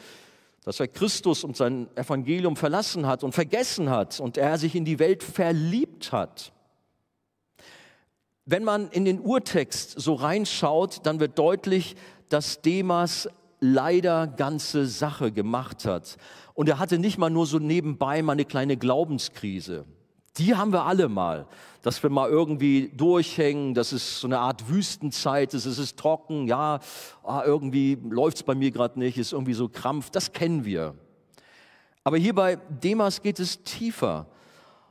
[0.65, 4.83] dass er Christus und sein Evangelium verlassen hat und vergessen hat und er sich in
[4.83, 6.51] die Welt verliebt hat.
[8.45, 11.95] Wenn man in den Urtext so reinschaut, dann wird deutlich,
[12.29, 16.17] dass Demas leider ganze Sache gemacht hat.
[16.55, 19.85] Und er hatte nicht mal nur so nebenbei mal eine kleine Glaubenskrise.
[20.37, 21.47] Die haben wir alle mal,
[21.81, 26.79] dass wir mal irgendwie durchhängen, das ist so eine Art Wüstenzeit, es ist trocken, ja,
[27.23, 30.95] ah, irgendwie läuft es bei mir gerade nicht, ist irgendwie so Krampf, das kennen wir.
[32.03, 34.27] Aber hier bei Demas geht es tiefer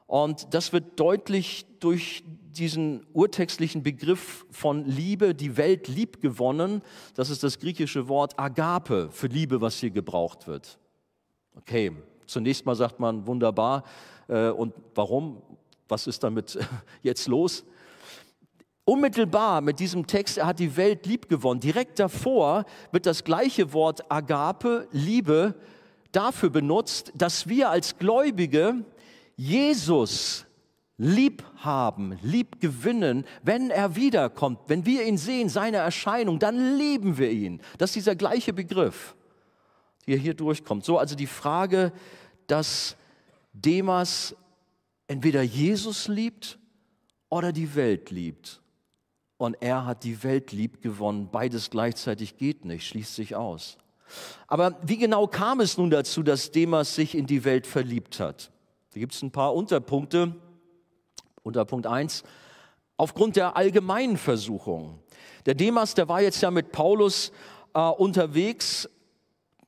[0.07, 6.83] und das wird deutlich durch diesen urtextlichen Begriff von Liebe, die Welt lieb gewonnen,
[7.14, 10.78] das ist das griechische Wort Agape für Liebe, was hier gebraucht wird.
[11.57, 11.92] Okay,
[12.26, 13.85] zunächst mal sagt man wunderbar,
[14.28, 15.42] und warum?
[15.88, 16.58] Was ist damit
[17.02, 17.64] jetzt los?
[18.87, 21.60] Unmittelbar mit diesem Text, er hat die Welt lieb gewonnen.
[21.60, 25.54] Direkt davor wird das gleiche Wort Agape, Liebe,
[26.12, 28.84] dafür benutzt, dass wir als Gläubige
[29.37, 30.44] Jesus
[30.96, 34.60] lieb haben, lieb gewinnen, wenn er wiederkommt.
[34.66, 37.60] Wenn wir ihn sehen, seine Erscheinung, dann lieben wir ihn.
[37.78, 39.16] Das ist dieser gleiche Begriff,
[40.06, 40.84] der hier durchkommt.
[40.84, 41.92] So also die Frage,
[42.46, 42.96] dass
[43.54, 44.36] Demas
[45.06, 46.58] entweder Jesus liebt
[47.30, 48.60] oder die Welt liebt.
[49.36, 51.28] Und er hat die Welt lieb gewonnen.
[51.30, 53.78] Beides gleichzeitig geht nicht, schließt sich aus.
[54.46, 58.50] Aber wie genau kam es nun dazu, dass Demas sich in die Welt verliebt hat?
[58.92, 60.34] Da gibt es ein paar Unterpunkte.
[61.42, 62.24] Unterpunkt 1,
[62.96, 64.98] aufgrund der allgemeinen Versuchung.
[65.46, 67.32] Der Demas, der war jetzt ja mit Paulus
[67.74, 68.88] äh, unterwegs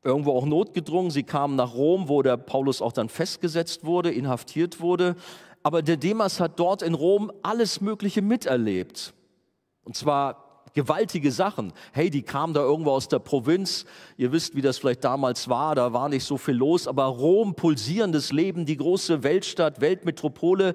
[0.07, 1.11] irgendwo auch notgedrungen.
[1.11, 5.17] Sie kamen nach Rom, wo der Paulus auch dann festgesetzt wurde, inhaftiert wurde.
[5.63, 9.13] Aber der Demas hat dort in Rom alles Mögliche miterlebt.
[9.85, 11.73] Und zwar gewaltige Sachen.
[11.93, 13.85] Hey, die kamen da irgendwo aus der Provinz.
[14.17, 15.75] Ihr wisst, wie das vielleicht damals war.
[15.75, 16.87] Da war nicht so viel los.
[16.87, 20.75] Aber Rom, pulsierendes Leben, die große Weltstadt, Weltmetropole.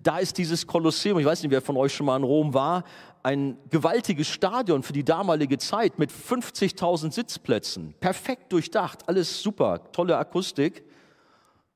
[0.00, 1.18] Da ist dieses Kolosseum.
[1.18, 2.84] Ich weiß nicht, wer von euch schon mal in Rom war
[3.28, 10.16] ein gewaltiges Stadion für die damalige Zeit mit 50.000 Sitzplätzen, perfekt durchdacht, alles super, tolle
[10.16, 10.82] Akustik.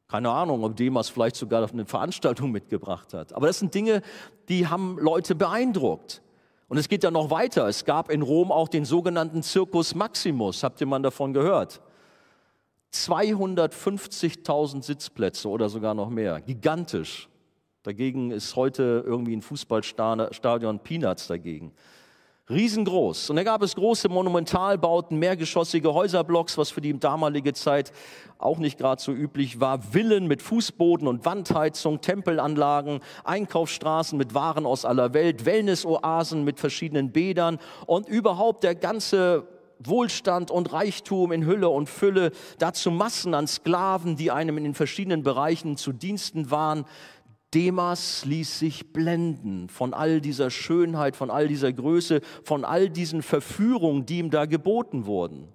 [0.09, 3.35] Keine Ahnung, ob Demas vielleicht sogar auf eine Veranstaltung mitgebracht hat.
[3.35, 4.01] Aber das sind Dinge,
[4.49, 6.23] die haben Leute beeindruckt.
[6.69, 7.69] Und es geht ja noch weiter.
[7.69, 10.63] Es gab in Rom auch den sogenannten Circus Maximus.
[10.63, 11.83] Habt ihr mal davon gehört?
[12.95, 16.41] 250.000 Sitzplätze oder sogar noch mehr.
[16.41, 17.29] Gigantisch.
[17.83, 21.73] Dagegen ist heute irgendwie ein Fußballstadion Peanuts dagegen.
[22.49, 23.31] Riesengroß.
[23.31, 27.93] Und da gab es große Monumentalbauten, mehrgeschossige Häuserblocks, was für die damalige Zeit
[28.39, 29.81] auch nicht gerade so üblich war.
[29.83, 37.11] Villen mit Fußboden und Wandheizung, Tempelanlagen, Einkaufsstraßen mit Waren aus aller Welt, Wellnessoasen mit verschiedenen
[37.11, 39.49] Bädern und überhaupt der ganze
[39.87, 44.75] Wohlstand und Reichtum in Hülle und Fülle, dazu Massen an Sklaven, die einem in den
[44.75, 46.85] verschiedenen Bereichen zu Diensten waren.
[47.55, 53.23] Demas ließ sich blenden von all dieser Schönheit, von all dieser Größe, von all diesen
[53.23, 55.49] Verführungen, die ihm da geboten wurden.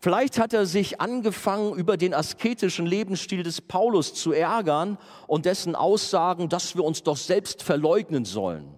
[0.00, 5.74] Vielleicht hat er sich angefangen, über den asketischen Lebensstil des Paulus zu ärgern und dessen
[5.74, 8.74] Aussagen, dass wir uns doch selbst verleugnen sollen.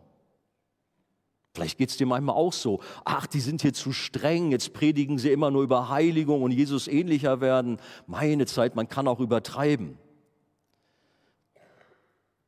[1.55, 2.81] Vielleicht geht es dir manchmal auch so.
[3.05, 6.87] Ach, die sind hier zu streng, jetzt predigen sie immer nur über Heiligung und Jesus
[6.87, 7.79] ähnlicher werden.
[8.07, 9.99] Meine Zeit, man kann auch übertreiben.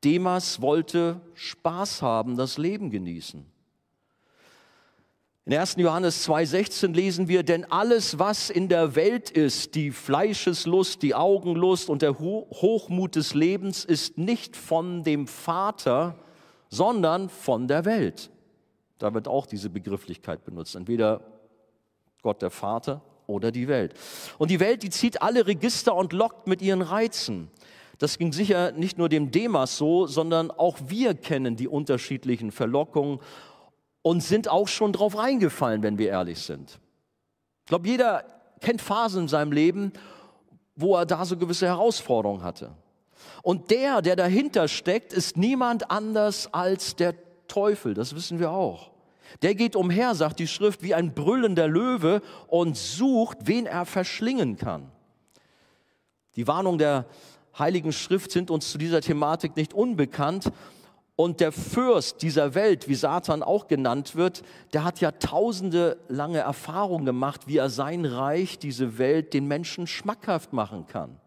[0.05, 3.47] Demas wollte Spaß haben, das Leben genießen.
[5.45, 5.75] In 1.
[5.79, 11.91] Johannes 2,16 lesen wir, denn alles, was in der Welt ist, die Fleischeslust, die Augenlust
[11.91, 16.17] und der Hochmut des Lebens, ist nicht von dem Vater,
[16.69, 18.31] sondern von der Welt.
[18.99, 20.77] Da wird auch diese Begrifflichkeit benutzt.
[20.77, 21.23] Entweder
[22.23, 23.95] Gott der Vater oder die Welt.
[24.39, 27.51] Und die Welt, die zieht alle Register und lockt mit ihren Reizen.
[27.99, 33.21] Das ging sicher nicht nur dem Demas so, sondern auch wir kennen die unterschiedlichen Verlockungen
[34.03, 36.81] und sind auch schon drauf reingefallen, wenn wir ehrlich sind.
[37.61, 38.25] Ich glaube, jeder
[38.61, 39.93] kennt Phasen in seinem Leben,
[40.75, 42.75] wo er da so gewisse Herausforderungen hatte.
[43.43, 47.15] Und der, der dahinter steckt, ist niemand anders als der
[47.47, 48.91] Teufel, das wissen wir auch.
[49.43, 54.57] Der geht umher, sagt die Schrift, wie ein brüllender Löwe und sucht, wen er verschlingen
[54.57, 54.91] kann.
[56.37, 57.07] Die Warnung der
[57.59, 60.51] Heiligen Schrift sind uns zu dieser Thematik nicht unbekannt.
[61.15, 66.39] Und der Fürst dieser Welt, wie Satan auch genannt wird, der hat ja tausende lange
[66.39, 71.21] Erfahrungen gemacht, wie er sein Reich, diese Welt den Menschen schmackhaft machen kann.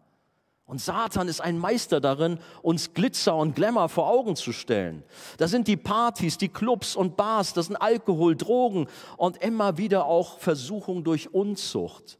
[0.66, 5.04] Und Satan ist ein Meister darin, uns Glitzer und Glamour vor Augen zu stellen.
[5.38, 10.06] Das sind die Partys, die Clubs und Bars, das sind Alkohol, Drogen und immer wieder
[10.06, 12.18] auch Versuchung durch Unzucht.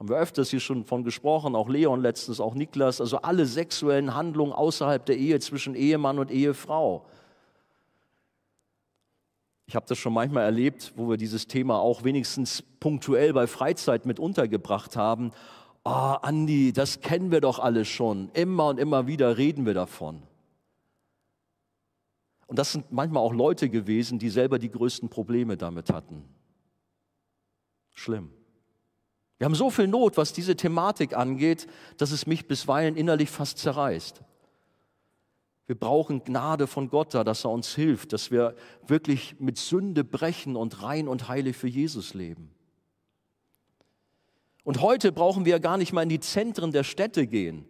[0.00, 4.14] Haben wir öfters hier schon von gesprochen, auch Leon letztens, auch Niklas, also alle sexuellen
[4.14, 7.04] Handlungen außerhalb der Ehe zwischen Ehemann und Ehefrau.
[9.66, 14.06] Ich habe das schon manchmal erlebt, wo wir dieses Thema auch wenigstens punktuell bei Freizeit
[14.06, 15.32] mit untergebracht haben.
[15.84, 18.30] Ah, oh, Andi, das kennen wir doch alle schon.
[18.32, 20.22] Immer und immer wieder reden wir davon.
[22.46, 26.24] Und das sind manchmal auch Leute gewesen, die selber die größten Probleme damit hatten.
[27.90, 28.32] Schlimm.
[29.40, 33.56] Wir haben so viel Not, was diese Thematik angeht, dass es mich bisweilen innerlich fast
[33.56, 34.20] zerreißt.
[35.66, 38.54] Wir brauchen Gnade von Gott da, dass er uns hilft, dass wir
[38.86, 42.50] wirklich mit Sünde brechen und rein und heilig für Jesus leben.
[44.62, 47.64] Und heute brauchen wir gar nicht mal in die Zentren der Städte gehen.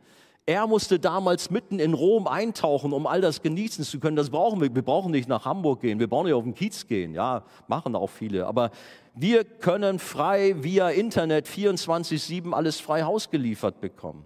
[0.51, 4.17] Er musste damals mitten in Rom eintauchen, um all das genießen zu können.
[4.17, 4.75] Das brauchen wir.
[4.75, 6.01] Wir brauchen nicht nach Hamburg gehen.
[6.01, 7.15] Wir brauchen nicht auf den Kiez gehen.
[7.15, 8.49] Ja, machen auch viele.
[8.49, 8.73] Aber
[9.15, 14.25] wir können frei via Internet 24-7 alles frei Haus geliefert bekommen.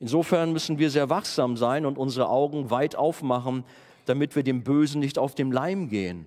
[0.00, 3.62] Insofern müssen wir sehr wachsam sein und unsere Augen weit aufmachen,
[4.06, 6.26] damit wir dem Bösen nicht auf dem Leim gehen.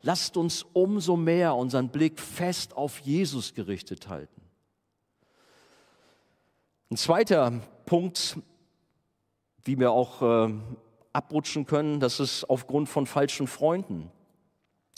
[0.00, 4.40] Lasst uns umso mehr unseren Blick fest auf Jesus gerichtet halten.
[6.90, 8.38] Ein zweiter Punkt,
[9.64, 10.54] wie wir auch äh,
[11.12, 14.10] abrutschen können, das ist aufgrund von falschen Freunden.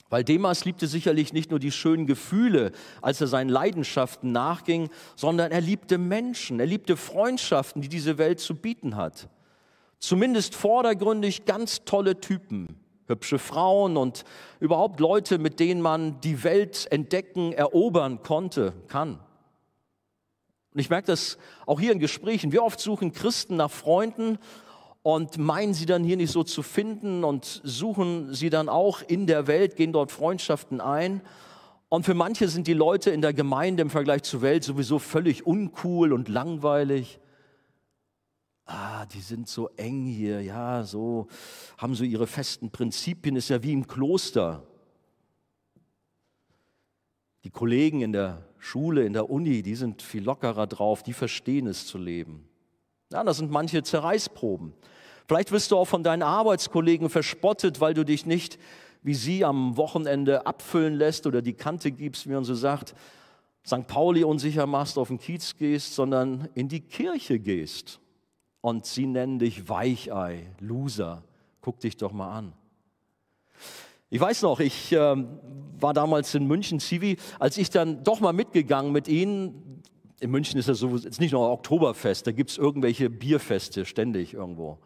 [0.09, 2.72] Weil Demas liebte sicherlich nicht nur die schönen Gefühle,
[3.03, 8.38] als er seinen Leidenschaften nachging, sondern er liebte Menschen, er liebte Freundschaften, die diese Welt
[8.38, 9.29] zu bieten hat.
[9.99, 12.68] Zumindest vordergründig ganz tolle Typen,
[13.07, 14.25] hübsche Frauen und
[14.61, 19.18] überhaupt Leute, mit denen man die Welt entdecken, erobern konnte, kann.
[20.77, 22.53] Und ich merke das auch hier in Gesprächen.
[22.53, 24.37] Wie oft suchen Christen nach Freunden
[25.03, 29.27] und meinen sie dann hier nicht so zu finden und suchen sie dann auch in
[29.27, 31.23] der Welt, gehen dort Freundschaften ein.
[31.89, 35.47] Und für manche sind die Leute in der Gemeinde im Vergleich zur Welt sowieso völlig
[35.47, 37.21] uncool und langweilig.
[38.67, 41.27] Ah, die sind so eng hier, ja, so
[41.79, 44.62] haben so ihre festen Prinzipien, ist ja wie im Kloster.
[47.45, 51.66] Die Kollegen in der Schule, in der Uni, die sind viel lockerer drauf, die verstehen
[51.66, 52.49] es zu leben.
[53.12, 54.73] Ja, das sind manche Zerreißproben.
[55.29, 58.59] Vielleicht wirst du auch von deinen Arbeitskollegen verspottet, weil du dich nicht
[59.07, 62.97] wie sie am Wochenende abfüllen lässt oder die Kante gibst, wie man so sagt,
[63.64, 63.87] St.
[63.87, 68.01] Pauli unsicher machst, auf den Kiez gehst, sondern in die Kirche gehst.
[68.61, 71.23] Und sie nennen dich Weichei, Loser.
[71.61, 72.53] Guck dich doch mal an.
[74.09, 75.16] Ich weiß noch, ich äh,
[75.81, 79.83] war damals in München, Zivi, als ich dann doch mal mitgegangen mit ihnen.
[80.21, 84.33] In München ist ja so, ist nicht nur Oktoberfest, da gibt es irgendwelche Bierfeste ständig
[84.33, 84.79] irgendwo.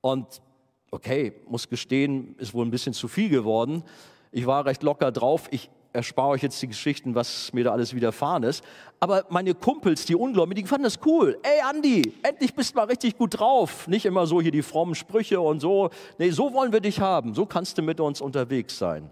[0.00, 0.42] Und
[0.90, 3.84] okay, muss gestehen, ist wohl ein bisschen zu viel geworden.
[4.32, 5.48] Ich war recht locker drauf.
[5.50, 8.62] Ich erspare euch jetzt die Geschichten, was mir da alles widerfahren ist.
[9.00, 11.38] Aber meine Kumpels, die Ungläubigen, die fanden das cool.
[11.42, 13.88] Ey, Andi, endlich bist du mal richtig gut drauf.
[13.88, 15.90] Nicht immer so hier die frommen Sprüche und so.
[16.18, 17.34] Nee, so wollen wir dich haben.
[17.34, 19.10] So kannst du mit uns unterwegs sein.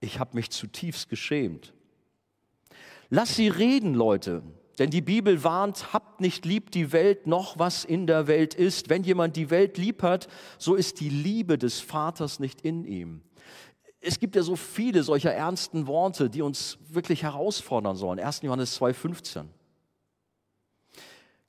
[0.00, 1.74] Ich habe mich zutiefst geschämt.
[3.10, 4.42] Lass sie reden, Leute.
[4.78, 8.88] Denn die Bibel warnt, habt nicht lieb die Welt noch, was in der Welt ist.
[8.88, 13.22] Wenn jemand die Welt lieb hat, so ist die Liebe des Vaters nicht in ihm
[14.00, 18.20] es gibt ja so viele solcher ernsten Worte, die uns wirklich herausfordern sollen.
[18.20, 18.42] 1.
[18.42, 19.44] Johannes 2,15.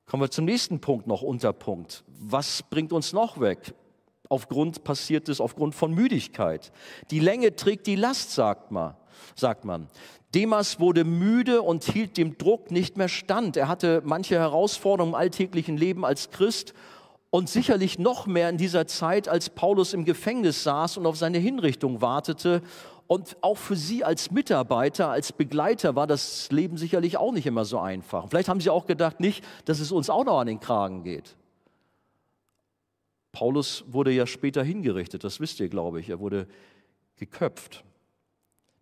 [0.05, 2.03] Kommen wir zum nächsten Punkt noch, Unterpunkt.
[2.07, 3.75] Was bringt uns noch weg?
[4.27, 6.71] Aufgrund passiertes, aufgrund von Müdigkeit.
[7.11, 8.95] Die Länge trägt die Last, sagt man.
[9.35, 9.87] Sagt man.
[10.33, 13.57] Demas wurde müde und hielt dem Druck nicht mehr stand.
[13.57, 16.73] Er hatte manche Herausforderungen im alltäglichen Leben als Christ
[17.31, 21.37] und sicherlich noch mehr in dieser Zeit, als Paulus im Gefängnis saß und auf seine
[21.37, 22.61] Hinrichtung wartete.
[23.07, 27.65] Und auch für Sie als Mitarbeiter, als Begleiter war das Leben sicherlich auch nicht immer
[27.65, 28.27] so einfach.
[28.29, 31.35] Vielleicht haben Sie auch gedacht, nicht, dass es uns auch noch an den Kragen geht.
[33.31, 36.09] Paulus wurde ja später hingerichtet, das wisst ihr, glaube ich.
[36.09, 36.47] Er wurde
[37.17, 37.83] geköpft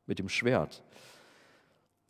[0.05, 0.83] mit dem Schwert.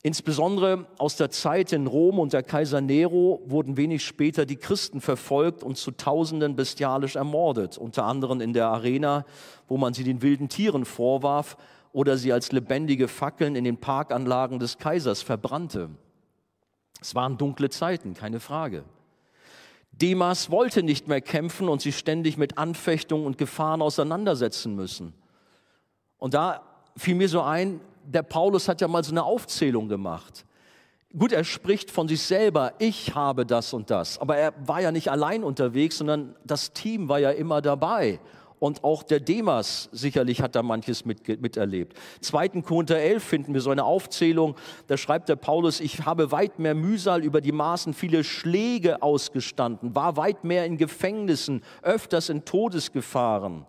[0.07, 5.63] Insbesondere aus der Zeit in Rom unter Kaiser Nero wurden wenig später die Christen verfolgt
[5.63, 9.25] und zu Tausenden bestialisch ermordet, unter anderem in der Arena,
[9.67, 11.57] wo man sie den wilden Tieren vorwarf
[11.91, 15.89] oder sie als lebendige Fackeln in den Parkanlagen des Kaisers verbrannte.
[17.01, 18.85] Es waren dunkle Zeiten, keine Frage.
[19.91, 25.13] Demas wollte nicht mehr kämpfen und sich ständig mit Anfechtungen und Gefahren auseinandersetzen müssen.
[26.17, 26.61] Und da
[26.95, 30.45] fiel mir so ein, der Paulus hat ja mal so eine Aufzählung gemacht.
[31.17, 34.91] Gut, er spricht von sich selber, ich habe das und das, aber er war ja
[34.91, 38.19] nicht allein unterwegs, sondern das Team war ja immer dabei.
[38.59, 41.95] Und auch der Demas sicherlich hat da manches mit, miterlebt.
[42.21, 42.49] 2.
[42.61, 44.55] Korinther 11 finden wir so eine Aufzählung,
[44.87, 49.95] da schreibt der Paulus, ich habe weit mehr Mühsal über die Maßen, viele Schläge ausgestanden,
[49.95, 53.65] war weit mehr in Gefängnissen, öfters in Todesgefahren.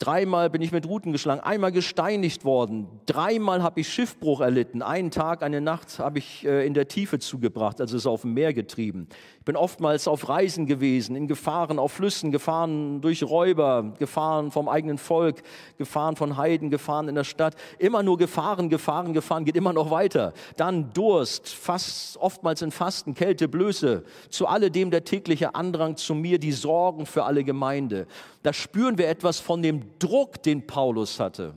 [0.00, 5.10] Dreimal bin ich mit Ruten geschlagen, einmal gesteinigt worden, dreimal habe ich Schiffbruch erlitten, einen
[5.10, 8.54] Tag, eine Nacht habe ich äh, in der Tiefe zugebracht, also es auf dem Meer
[8.54, 9.08] getrieben.
[9.40, 14.70] Ich bin oftmals auf Reisen gewesen, in Gefahren auf Flüssen, Gefahren durch Räuber, Gefahren vom
[14.70, 15.42] eigenen Volk,
[15.76, 17.54] Gefahren von Heiden, Gefahren in der Stadt.
[17.78, 20.32] Immer nur Gefahren, Gefahren, Gefahren, geht immer noch weiter.
[20.56, 24.04] Dann Durst, fast, oftmals in Fasten, Kälte, Blöße.
[24.30, 28.06] Zu alledem der tägliche Andrang zu mir, die Sorgen für alle Gemeinde.
[28.42, 31.54] Da spüren wir etwas von dem Druck, den Paulus hatte.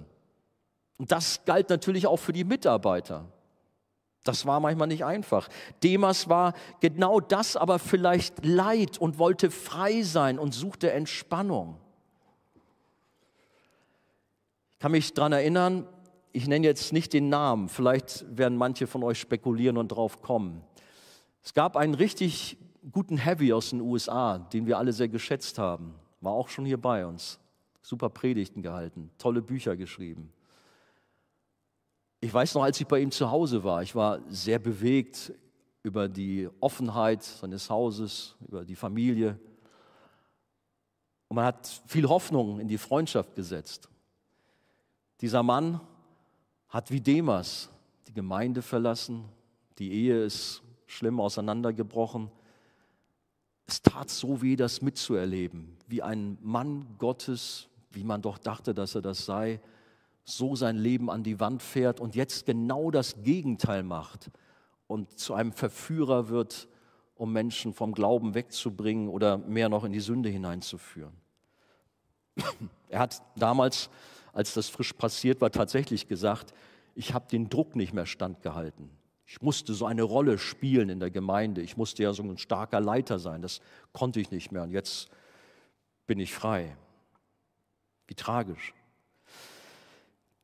[0.97, 3.25] Und das galt natürlich auch für die Mitarbeiter.
[4.23, 5.49] Das war manchmal nicht einfach.
[5.83, 11.77] Demas war genau das, aber vielleicht leid und wollte frei sein und suchte Entspannung.
[14.71, 15.87] Ich kann mich daran erinnern,
[16.31, 20.63] ich nenne jetzt nicht den Namen, vielleicht werden manche von euch spekulieren und drauf kommen.
[21.43, 22.57] Es gab einen richtig
[22.91, 25.95] guten Heavy aus den USA, den wir alle sehr geschätzt haben.
[26.21, 27.39] War auch schon hier bei uns.
[27.83, 30.33] Super Predigten gehalten, tolle Bücher geschrieben.
[32.21, 35.33] Ich weiß noch, als ich bei ihm zu Hause war, ich war sehr bewegt
[35.83, 39.37] über die Offenheit seines Hauses, über die Familie.
[41.27, 43.89] Und man hat viel Hoffnung in die Freundschaft gesetzt.
[45.19, 45.81] Dieser Mann
[46.69, 47.69] hat wie Demas
[48.07, 49.25] die Gemeinde verlassen,
[49.77, 52.31] die Ehe ist schlimm auseinandergebrochen.
[53.65, 58.95] Es tat so weh, das mitzuerleben, wie ein Mann Gottes, wie man doch dachte, dass
[58.95, 59.59] er das sei,
[60.25, 64.31] so sein Leben an die Wand fährt und jetzt genau das Gegenteil macht
[64.87, 66.67] und zu einem Verführer wird,
[67.15, 71.13] um Menschen vom Glauben wegzubringen oder mehr noch in die Sünde hineinzuführen.
[72.89, 73.89] Er hat damals,
[74.33, 76.53] als das frisch passiert war, tatsächlich gesagt,
[76.93, 78.91] ich habe den Druck nicht mehr standgehalten.
[79.25, 81.61] Ich musste so eine Rolle spielen in der Gemeinde.
[81.61, 83.41] Ich musste ja so ein starker Leiter sein.
[83.41, 83.61] Das
[83.93, 84.61] konnte ich nicht mehr.
[84.61, 85.09] Und jetzt
[86.05, 86.77] bin ich frei.
[88.07, 88.73] Wie tragisch.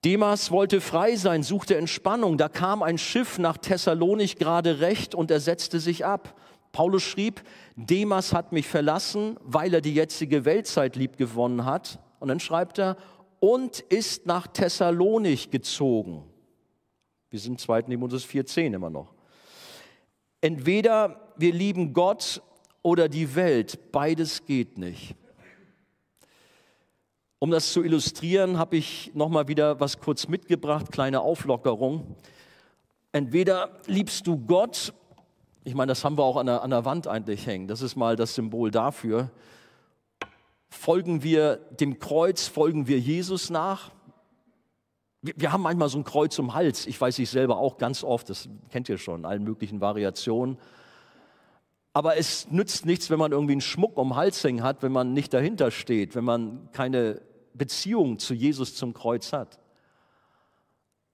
[0.05, 2.37] Demas wollte frei sein, suchte Entspannung.
[2.37, 6.39] Da kam ein Schiff nach Thessalonich gerade recht und er setzte sich ab.
[6.71, 7.41] Paulus schrieb,
[7.75, 11.99] Demas hat mich verlassen, weil er die jetzige Weltzeit liebgewonnen hat.
[12.19, 12.95] Und dann schreibt er,
[13.39, 16.23] und ist nach Thessalonik gezogen.
[17.29, 17.83] Wir sind 2.
[17.83, 19.13] Timotheus 4,10 immer noch.
[20.41, 22.41] Entweder wir lieben Gott
[22.81, 25.15] oder die Welt, beides geht nicht.
[27.41, 32.17] Um das zu illustrieren, habe ich nochmal wieder was kurz mitgebracht, kleine Auflockerung.
[33.13, 34.93] Entweder liebst du Gott,
[35.63, 37.95] ich meine, das haben wir auch an der, an der Wand eigentlich hängen, das ist
[37.95, 39.31] mal das Symbol dafür.
[40.67, 43.91] Folgen wir dem Kreuz, folgen wir Jesus nach?
[45.21, 48.29] Wir, haben manchmal so ein Kreuz um Hals, ich weiß ich selber auch ganz oft,
[48.29, 50.57] das kennt ihr schon, in allen möglichen Variationen.
[51.93, 54.91] Aber es nützt nichts, wenn man irgendwie einen Schmuck um den Hals hängen hat, wenn
[54.91, 57.21] man nicht dahinter steht, wenn man keine
[57.59, 59.59] Beziehung zu Jesus zum Kreuz hat.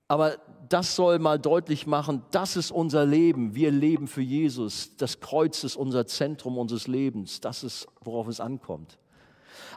[0.08, 0.38] Aber
[0.70, 3.56] das soll mal deutlich machen, das ist unser Leben.
[3.56, 4.96] Wir leben für Jesus.
[4.98, 7.42] Das Kreuz ist unser Zentrum unseres Lebens.
[7.42, 8.98] Das ist, worauf es ankommt.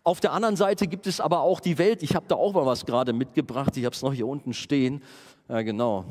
[0.05, 2.03] Auf der anderen Seite gibt es aber auch die Welt.
[2.03, 3.77] Ich habe da auch mal was gerade mitgebracht.
[3.77, 5.03] Ich habe es noch hier unten stehen.
[5.49, 6.05] Ja, genau.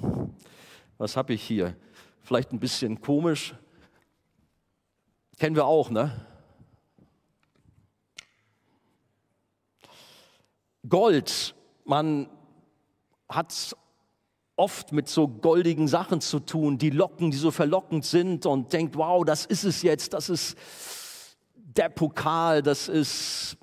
[0.97, 1.75] Was habe ich hier?
[2.23, 3.55] Vielleicht ein bisschen komisch.
[5.37, 6.25] Kennen wir auch, ne?
[10.89, 11.55] Gold.
[11.85, 12.29] Man
[13.29, 13.75] hat
[14.55, 18.97] oft mit so goldigen Sachen zu tun, die locken, die so verlockend sind und denkt,
[18.97, 20.57] wow, das ist es jetzt, das ist
[21.55, 23.57] der Pokal, das ist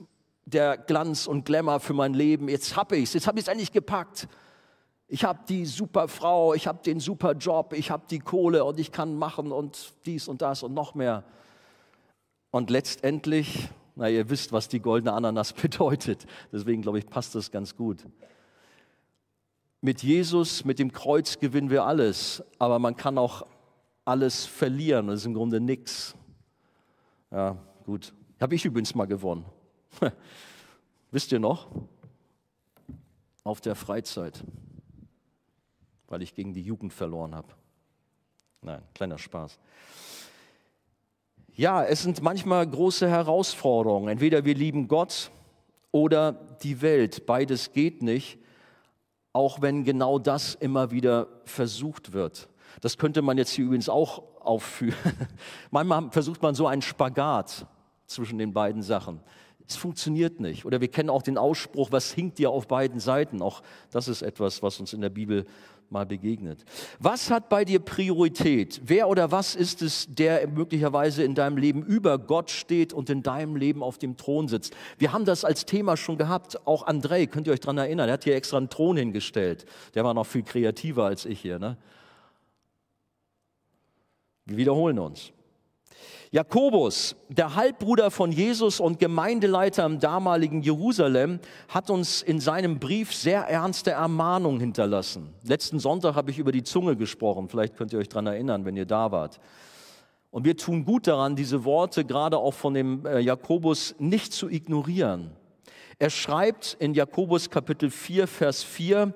[0.44, 2.48] der Glanz und Glamour für mein Leben.
[2.48, 4.28] Jetzt habe ich es, jetzt habe ich es endlich gepackt.
[5.08, 8.78] Ich habe die super Frau, ich habe den super Job, ich habe die Kohle und
[8.78, 11.24] ich kann machen und dies und das und noch mehr.
[12.50, 16.26] Und letztendlich, na ihr wisst, was die goldene Ananas bedeutet.
[16.52, 18.04] Deswegen glaube ich, passt das ganz gut.
[19.80, 23.46] Mit Jesus, mit dem Kreuz gewinnen wir alles, aber man kann auch
[24.04, 25.08] alles verlieren.
[25.08, 26.14] Das ist im Grunde nichts.
[27.30, 28.14] Ja, gut.
[28.40, 29.44] Habe ich übrigens mal gewonnen.
[31.10, 31.68] Wisst ihr noch?
[33.42, 34.42] Auf der Freizeit,
[36.08, 37.48] weil ich gegen die Jugend verloren habe.
[38.62, 39.58] Nein, kleiner Spaß.
[41.54, 44.08] Ja, es sind manchmal große Herausforderungen.
[44.08, 45.30] Entweder wir lieben Gott
[45.92, 46.32] oder
[46.62, 47.26] die Welt.
[47.26, 48.38] Beides geht nicht
[49.34, 52.48] auch wenn genau das immer wieder versucht wird.
[52.80, 54.96] Das könnte man jetzt hier übrigens auch aufführen.
[55.70, 57.66] Manchmal versucht man so einen Spagat
[58.06, 59.20] zwischen den beiden Sachen.
[59.66, 60.64] Es funktioniert nicht.
[60.64, 63.42] Oder wir kennen auch den Ausspruch, was hinkt dir auf beiden Seiten?
[63.42, 65.46] Auch das ist etwas, was uns in der Bibel
[65.90, 66.64] mal begegnet.
[66.98, 68.80] Was hat bei dir Priorität?
[68.84, 73.22] Wer oder was ist es, der möglicherweise in deinem Leben über Gott steht und in
[73.22, 74.74] deinem Leben auf dem Thron sitzt?
[74.98, 76.66] Wir haben das als Thema schon gehabt.
[76.66, 78.08] Auch André, könnt ihr euch daran erinnern?
[78.08, 79.66] Er hat hier extra einen Thron hingestellt.
[79.94, 81.58] Der war noch viel kreativer als ich hier.
[81.58, 81.76] Ne?
[84.46, 85.32] Wir wiederholen uns.
[86.34, 93.14] Jakobus, der Halbbruder von Jesus und Gemeindeleiter im damaligen Jerusalem, hat uns in seinem Brief
[93.14, 95.32] sehr ernste Ermahnungen hinterlassen.
[95.44, 98.76] Letzten Sonntag habe ich über die Zunge gesprochen, vielleicht könnt ihr euch daran erinnern, wenn
[98.76, 99.38] ihr da wart.
[100.32, 104.50] Und wir tun gut daran, diese Worte gerade auch von dem äh, Jakobus nicht zu
[104.50, 105.30] ignorieren.
[106.00, 109.14] Er schreibt in Jakobus Kapitel 4, Vers 4,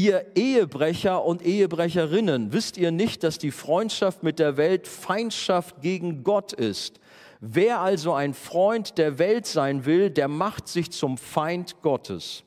[0.00, 6.24] Ihr Ehebrecher und Ehebrecherinnen, wisst ihr nicht, dass die Freundschaft mit der Welt Feindschaft gegen
[6.24, 7.00] Gott ist?
[7.40, 12.44] Wer also ein Freund der Welt sein will, der macht sich zum Feind Gottes.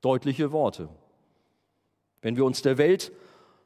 [0.00, 0.88] Deutliche Worte.
[2.22, 3.12] Wenn wir uns der Welt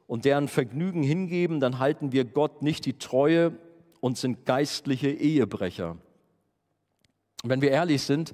[0.05, 3.57] und deren Vergnügen hingeben, dann halten wir Gott nicht die Treue
[4.01, 5.95] und sind geistliche Ehebrecher.
[7.43, 8.33] wenn wir ehrlich sind,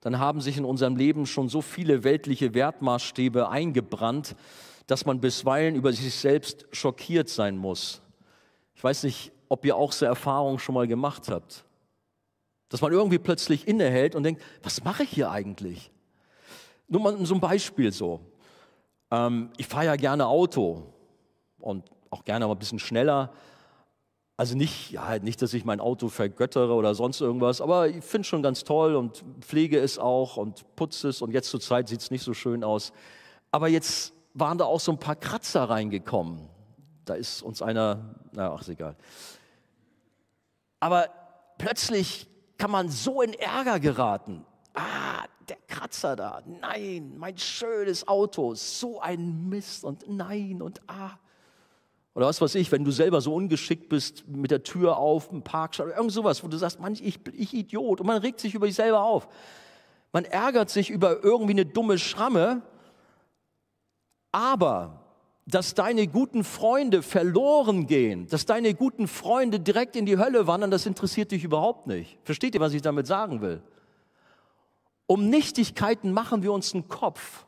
[0.00, 4.34] dann haben sich in unserem Leben schon so viele weltliche Wertmaßstäbe eingebrannt,
[4.86, 8.00] dass man bisweilen über sich selbst schockiert sein muss.
[8.74, 11.64] Ich weiß nicht, ob ihr auch so Erfahrungen schon mal gemacht habt.
[12.70, 15.90] Dass man irgendwie plötzlich innehält und denkt, was mache ich hier eigentlich?
[16.88, 18.20] Nur mal so ein Beispiel so.
[19.10, 20.84] Ähm, ich fahre ja gerne Auto
[21.58, 23.32] und auch gerne mal ein bisschen schneller.
[24.40, 28.22] Also nicht, ja, nicht, dass ich mein Auto vergöttere oder sonst irgendwas, aber ich finde
[28.22, 31.88] es schon ganz toll und pflege es auch und putze es und jetzt zur Zeit
[31.88, 32.94] sieht es nicht so schön aus.
[33.50, 36.48] Aber jetzt waren da auch so ein paar Kratzer reingekommen.
[37.04, 38.96] Da ist uns einer, na, ach, ist egal.
[40.80, 41.10] Aber
[41.58, 42.26] plötzlich
[42.56, 44.46] kann man so in Ärger geraten.
[44.72, 46.42] Ah, der Kratzer da.
[46.46, 48.54] Nein, mein schönes Auto.
[48.54, 51.18] So ein Mist und nein und ah.
[52.20, 55.40] Oder was weiß ich, wenn du selber so ungeschickt bist mit der Tür auf, im
[55.40, 57.98] Parkstall irgend sowas, wo du sagst, manch, ich, ich Idiot.
[57.98, 59.26] Und man regt sich über sich selber auf.
[60.12, 62.60] Man ärgert sich über irgendwie eine dumme Schramme,
[64.32, 65.00] aber
[65.46, 70.70] dass deine guten Freunde verloren gehen, dass deine guten Freunde direkt in die Hölle wandern,
[70.70, 72.18] das interessiert dich überhaupt nicht.
[72.24, 73.62] Versteht ihr, was ich damit sagen will?
[75.06, 77.46] Um Nichtigkeiten machen wir uns einen Kopf.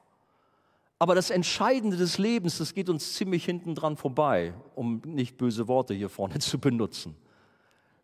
[1.02, 5.66] Aber das Entscheidende des Lebens, das geht uns ziemlich hinten dran vorbei, um nicht böse
[5.66, 7.16] Worte hier vorne zu benutzen.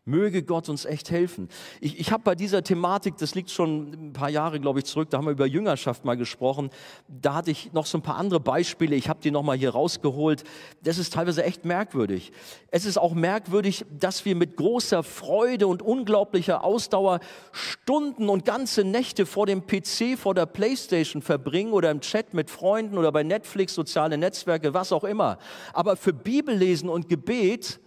[0.08, 1.48] Möge Gott uns echt helfen.
[1.80, 5.10] Ich, ich habe bei dieser Thematik, das liegt schon ein paar Jahre, glaube ich, zurück,
[5.10, 6.70] da haben wir über Jüngerschaft mal gesprochen.
[7.06, 8.96] Da hatte ich noch so ein paar andere Beispiele.
[8.96, 10.44] Ich habe die nochmal hier rausgeholt.
[10.82, 12.32] Das ist teilweise echt merkwürdig.
[12.70, 17.20] Es ist auch merkwürdig, dass wir mit großer Freude und unglaublicher Ausdauer
[17.52, 22.50] Stunden und ganze Nächte vor dem PC, vor der Playstation verbringen oder im Chat mit
[22.50, 25.38] Freunden oder bei Netflix, soziale Netzwerke, was auch immer.
[25.74, 27.80] Aber für Bibellesen und Gebet,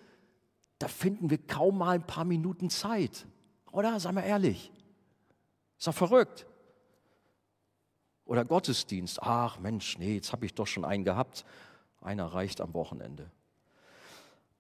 [0.81, 3.25] da finden wir kaum mal ein paar Minuten Zeit.
[3.71, 3.99] Oder?
[3.99, 4.71] Seien wir ehrlich.
[5.77, 6.45] Ist doch verrückt.
[8.25, 9.21] Oder Gottesdienst.
[9.21, 11.45] Ach Mensch, nee, jetzt habe ich doch schon einen gehabt.
[12.01, 13.29] Einer reicht am Wochenende.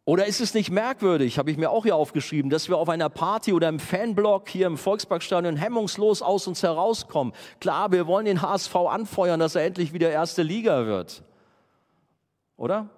[0.03, 3.09] Oder ist es nicht merkwürdig, habe ich mir auch hier aufgeschrieben, dass wir auf einer
[3.09, 7.33] Party oder im Fanblock hier im Volksparkstadion hemmungslos aus uns herauskommen?
[7.59, 11.23] Klar, wir wollen den HSV anfeuern, dass er endlich wieder erste Liga wird.
[12.57, 12.89] Oder?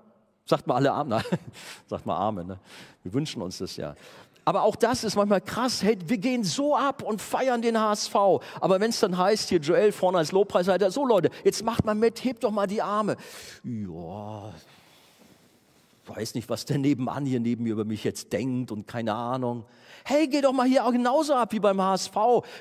[0.45, 1.23] Sagt mal alle Amen.
[1.87, 2.47] Sagt mal Amen.
[2.47, 2.59] Ne?
[3.03, 3.95] Wir wünschen uns das ja.
[4.45, 5.81] Aber auch das ist manchmal krass.
[5.83, 8.15] Hey, wir gehen so ab und feiern den HSV.
[8.59, 11.95] Aber wenn es dann heißt, hier Joel vorne als Lobpreisleiter, so Leute, jetzt macht mal
[11.95, 13.15] mit, hebt doch mal die Arme.
[13.63, 14.53] Ja,
[16.07, 19.65] weiß nicht, was der nebenan hier neben mir über mich jetzt denkt und keine Ahnung.
[20.03, 22.15] Hey, geh doch mal hier auch genauso ab wie beim HSV.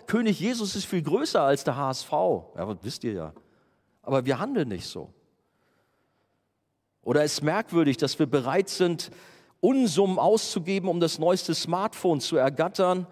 [0.06, 2.12] König Jesus ist viel größer als der HSV.
[2.12, 3.32] Ja, wisst ihr ja.
[4.02, 5.12] Aber wir handeln nicht so.
[7.02, 9.10] Oder es ist merkwürdig, dass wir bereit sind,
[9.60, 13.06] Unsummen auszugeben, um das neueste Smartphone zu ergattern,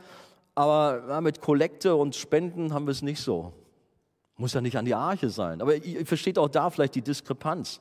[0.55, 3.53] aber mit Kollekte und Spenden haben wir es nicht so.
[4.37, 7.81] Muss ja nicht an die Arche sein, aber ihr versteht auch da vielleicht die Diskrepanz.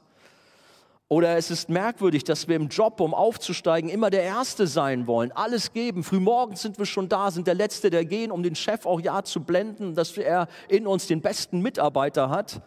[1.08, 5.32] Oder es ist merkwürdig, dass wir im Job, um aufzusteigen, immer der Erste sein wollen,
[5.32, 6.04] alles geben.
[6.04, 9.24] Frühmorgens sind wir schon da, sind der Letzte, der gehen, um den Chef auch ja
[9.24, 12.62] zu blenden, dass er in uns den besten Mitarbeiter hat.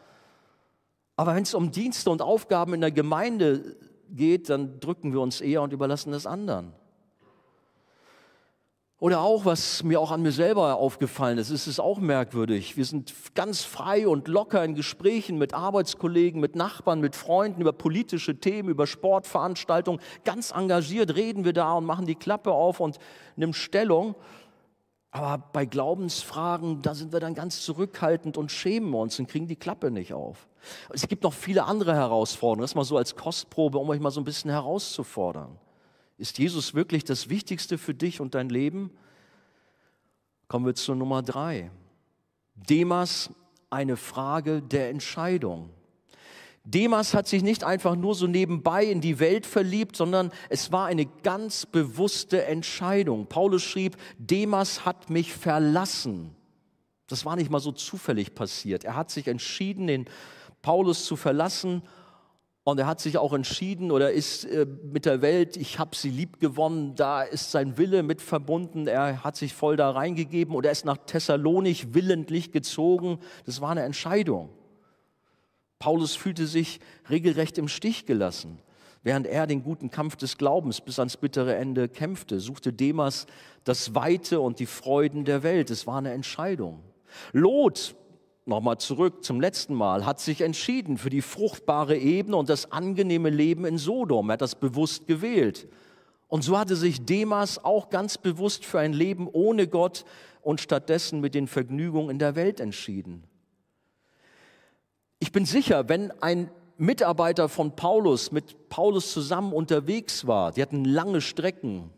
[1.23, 3.77] Aber wenn es um Dienste und Aufgaben in der Gemeinde
[4.11, 6.73] geht, dann drücken wir uns eher und überlassen es anderen.
[8.99, 12.77] Oder auch, was mir auch an mir selber aufgefallen ist, ist es auch merkwürdig.
[12.77, 17.73] Wir sind ganz frei und locker in Gesprächen mit Arbeitskollegen, mit Nachbarn, mit Freunden über
[17.73, 20.01] politische Themen, über Sportveranstaltungen.
[20.25, 22.99] Ganz engagiert reden wir da und machen die Klappe auf und
[23.37, 24.16] nehmen Stellung.
[25.13, 29.57] Aber bei Glaubensfragen, da sind wir dann ganz zurückhaltend und schämen uns und kriegen die
[29.57, 30.49] Klappe nicht auf.
[30.89, 34.23] Es gibt noch viele andere Herausforderungen, das mal so als Kostprobe, um euch mal so
[34.23, 35.59] ein bisschen herauszufordern.
[36.17, 38.91] Ist Jesus wirklich das Wichtigste für dich und dein Leben?
[40.49, 41.71] Kommen wir zur Nummer drei.
[42.55, 43.31] Demas,
[43.69, 45.69] eine Frage der Entscheidung.
[46.65, 50.87] Demas hat sich nicht einfach nur so nebenbei in die Welt verliebt, sondern es war
[50.87, 53.27] eine ganz bewusste Entscheidung.
[53.27, 56.37] Paulus schrieb, Demas hat mich verlassen.
[57.09, 58.85] Das war nicht mal so zufällig passiert.
[58.85, 60.07] Er hat sich entschieden, den
[60.63, 61.83] Paulus zu verlassen
[62.65, 66.11] und er hat sich auch entschieden oder ist äh, mit der Welt, ich habe sie
[66.11, 70.69] lieb gewonnen, da ist sein Wille mit verbunden, er hat sich voll da reingegeben oder
[70.69, 73.19] er ist nach Thessalonich willentlich gezogen.
[73.47, 74.51] Das war eine Entscheidung.
[75.83, 76.78] Paulus fühlte sich
[77.11, 78.61] regelrecht im Stich gelassen.
[79.03, 83.26] Während er den guten Kampf des Glaubens bis ans bittere Ende kämpfte, suchte Demas
[83.64, 85.72] das Weite und die Freuden der Welt.
[85.72, 86.85] Es war eine Entscheidung.
[87.33, 87.97] Lot,
[88.47, 93.30] nochmal zurück zum letzten Mal, hat sich entschieden für die fruchtbare Ebene und das angenehme
[93.30, 94.30] Leben in Sodom.
[94.30, 95.66] Er hat das bewusst gewählt.
[96.28, 100.05] Und so hatte sich Demas auch ganz bewusst für ein Leben ohne Gott
[100.43, 103.24] und stattdessen mit den Vergnügungen in der Welt entschieden.
[105.23, 110.85] Ich bin sicher, wenn ein Mitarbeiter von Paulus mit Paulus zusammen unterwegs war, die hatten
[110.85, 111.91] lange Strecken,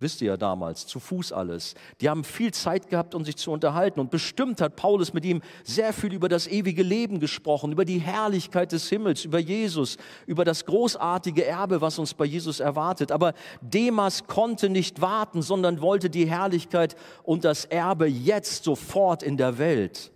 [0.00, 1.74] wisst ihr ja damals, zu Fuß alles.
[2.00, 4.00] Die haben viel Zeit gehabt, um sich zu unterhalten.
[4.00, 7.98] Und bestimmt hat Paulus mit ihm sehr viel über das ewige Leben gesprochen, über die
[7.98, 13.12] Herrlichkeit des Himmels, über Jesus, über das großartige Erbe, was uns bei Jesus erwartet.
[13.12, 19.36] Aber Demas konnte nicht warten, sondern wollte die Herrlichkeit und das Erbe jetzt sofort in
[19.36, 20.11] der Welt.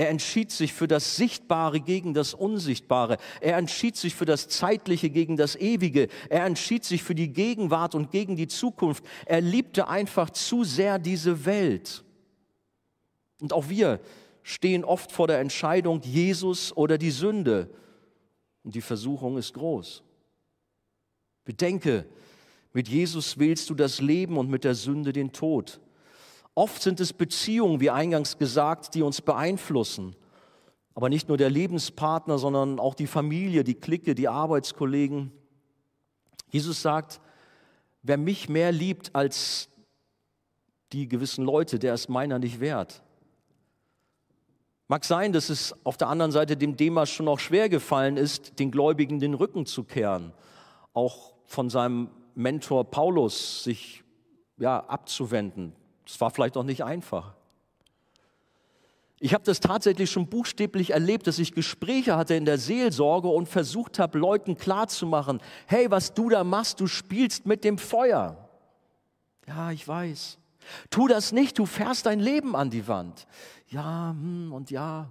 [0.00, 3.18] Er entschied sich für das Sichtbare gegen das Unsichtbare.
[3.42, 6.08] Er entschied sich für das Zeitliche gegen das Ewige.
[6.30, 9.04] Er entschied sich für die Gegenwart und gegen die Zukunft.
[9.26, 12.02] Er liebte einfach zu sehr diese Welt.
[13.42, 14.00] Und auch wir
[14.42, 17.68] stehen oft vor der Entscheidung Jesus oder die Sünde.
[18.64, 20.02] Und die Versuchung ist groß.
[21.44, 22.06] Bedenke,
[22.72, 25.78] mit Jesus wählst du das Leben und mit der Sünde den Tod.
[26.60, 30.14] Oft sind es Beziehungen, wie eingangs gesagt, die uns beeinflussen.
[30.94, 35.32] Aber nicht nur der Lebenspartner, sondern auch die Familie, die Clique, die Arbeitskollegen.
[36.50, 37.22] Jesus sagt,
[38.02, 39.70] wer mich mehr liebt als
[40.92, 43.02] die gewissen Leute, der ist meiner nicht wert.
[44.86, 48.58] Mag sein, dass es auf der anderen Seite dem Demas schon auch schwer gefallen ist,
[48.58, 50.34] den Gläubigen den Rücken zu kehren,
[50.92, 54.04] auch von seinem Mentor Paulus sich
[54.58, 55.79] ja, abzuwenden.
[56.10, 57.34] Das war vielleicht auch nicht einfach.
[59.20, 63.48] Ich habe das tatsächlich schon buchstäblich erlebt, dass ich Gespräche hatte in der Seelsorge und
[63.48, 68.48] versucht habe, Leuten klarzumachen, hey, was du da machst, du spielst mit dem Feuer.
[69.46, 70.38] Ja, ich weiß.
[70.88, 73.26] Tu das nicht, du fährst dein Leben an die Wand.
[73.68, 75.10] Ja, hm und ja.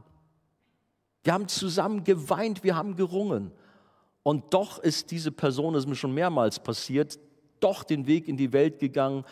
[1.24, 3.52] Wir haben zusammen geweint, wir haben gerungen.
[4.24, 7.20] Und doch ist diese Person, das ist mir schon mehrmals passiert,
[7.60, 9.24] doch den Weg in die Welt gegangen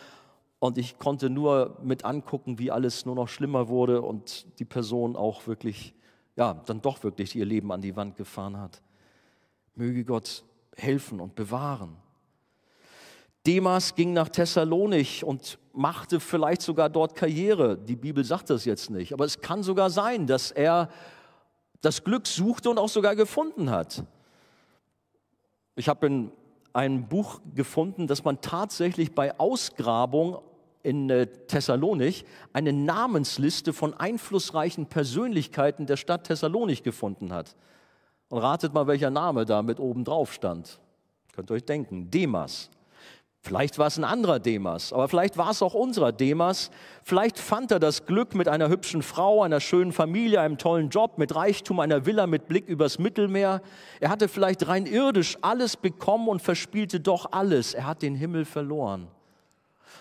[0.60, 5.14] und ich konnte nur mit angucken, wie alles nur noch schlimmer wurde und die Person
[5.16, 5.94] auch wirklich,
[6.36, 8.82] ja, dann doch wirklich ihr Leben an die Wand gefahren hat.
[9.74, 10.44] Möge Gott
[10.74, 11.96] helfen und bewahren.
[13.46, 17.78] Demas ging nach Thessalonich und machte vielleicht sogar dort Karriere.
[17.78, 20.90] Die Bibel sagt das jetzt nicht, aber es kann sogar sein, dass er
[21.80, 24.04] das Glück suchte und auch sogar gefunden hat.
[25.76, 26.32] Ich habe in
[26.72, 30.38] einem Buch gefunden, dass man tatsächlich bei Ausgrabung
[30.82, 37.56] in äh, Thessalonich eine Namensliste von einflussreichen Persönlichkeiten der Stadt Thessalonich gefunden hat.
[38.28, 40.78] Und ratet mal, welcher Name da mit oben drauf stand.
[41.32, 42.70] Könnt ihr euch denken, Demas.
[43.40, 46.70] Vielleicht war es ein anderer Demas, aber vielleicht war es auch unserer Demas.
[47.02, 51.16] Vielleicht fand er das Glück mit einer hübschen Frau, einer schönen Familie, einem tollen Job,
[51.16, 53.62] mit Reichtum, einer Villa mit Blick übers Mittelmeer.
[54.00, 57.72] Er hatte vielleicht rein irdisch alles bekommen und verspielte doch alles.
[57.72, 59.08] Er hat den Himmel verloren.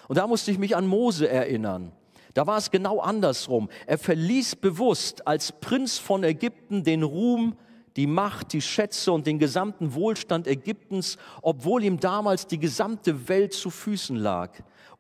[0.08, 1.92] Und da musste ich mich an Mose erinnern.
[2.34, 3.70] Da war es genau andersrum.
[3.88, 7.56] Er verließ bewusst als Prinz von Ägypten den Ruhm,
[7.96, 13.54] die Macht, die Schätze und den gesamten Wohlstand Ägyptens, obwohl ihm damals die gesamte Welt
[13.54, 14.52] zu Füßen lag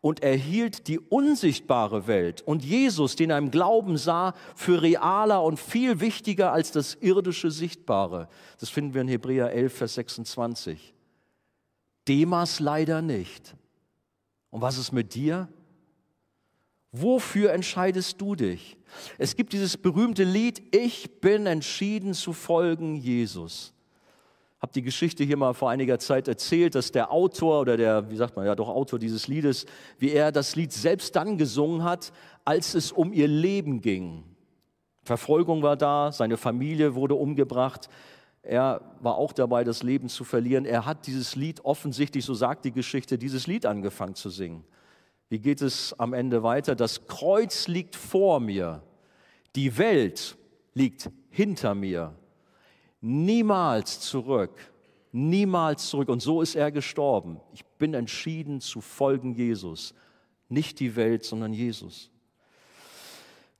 [0.01, 5.59] und erhielt die unsichtbare Welt und Jesus, den er im Glauben sah, für realer und
[5.59, 8.29] viel wichtiger als das irdische Sichtbare.
[8.59, 10.95] Das finden wir in Hebräer 11, Vers 26.
[12.07, 13.55] Demas leider nicht.
[14.57, 15.47] Und was ist mit dir?
[16.91, 18.75] Wofür entscheidest du dich?
[19.19, 23.71] Es gibt dieses berühmte Lied, ich bin entschieden zu folgen Jesus.
[24.55, 28.09] Ich habe die Geschichte hier mal vor einiger Zeit erzählt, dass der Autor oder der,
[28.09, 29.67] wie sagt man, ja doch Autor dieses Liedes,
[29.99, 32.11] wie er das Lied selbst dann gesungen hat,
[32.43, 34.23] als es um ihr Leben ging.
[35.03, 37.89] Verfolgung war da, seine Familie wurde umgebracht,
[38.47, 40.63] er war auch dabei, das Leben zu verlieren.
[40.63, 44.63] Er hat dieses Lied offensichtlich, so sagt die Geschichte, dieses Lied angefangen zu singen.
[45.27, 46.73] Wie geht es am Ende weiter?
[46.73, 48.81] Das Kreuz liegt vor mir,
[49.57, 50.37] die Welt
[50.73, 52.15] liegt hinter mir.
[53.01, 54.71] Niemals zurück,
[55.11, 56.07] niemals zurück.
[56.07, 57.41] Und so ist er gestorben.
[57.51, 59.93] Ich bin entschieden zu folgen Jesus.
[60.47, 62.11] Nicht die Welt, sondern Jesus.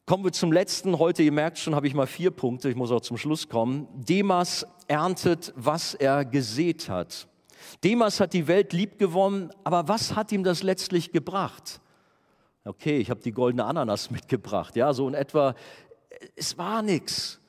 [0.05, 0.97] Kommen wir zum letzten.
[0.97, 2.69] Heute, ihr merkt schon, habe ich mal vier Punkte.
[2.69, 3.89] Ich muss auch zum Schluss kommen.
[3.93, 7.27] Demas erntet, was er gesät hat.
[7.83, 11.81] Demas hat die Welt lieb gewonnen, aber was hat ihm das letztlich gebracht?
[12.63, 15.55] Okay, ich habe die goldene Ananas mitgebracht, ja, so in etwa.
[16.35, 17.39] Es war nichts.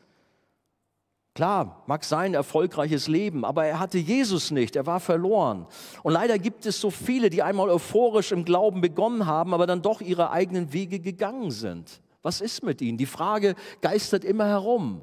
[1.34, 5.66] Klar, mag sein erfolgreiches Leben, aber er hatte Jesus nicht, er war verloren.
[6.02, 9.80] Und leider gibt es so viele, die einmal euphorisch im Glauben begonnen haben, aber dann
[9.80, 12.02] doch ihre eigenen Wege gegangen sind.
[12.22, 12.98] Was ist mit ihnen?
[12.98, 15.00] Die Frage geistert immer herum.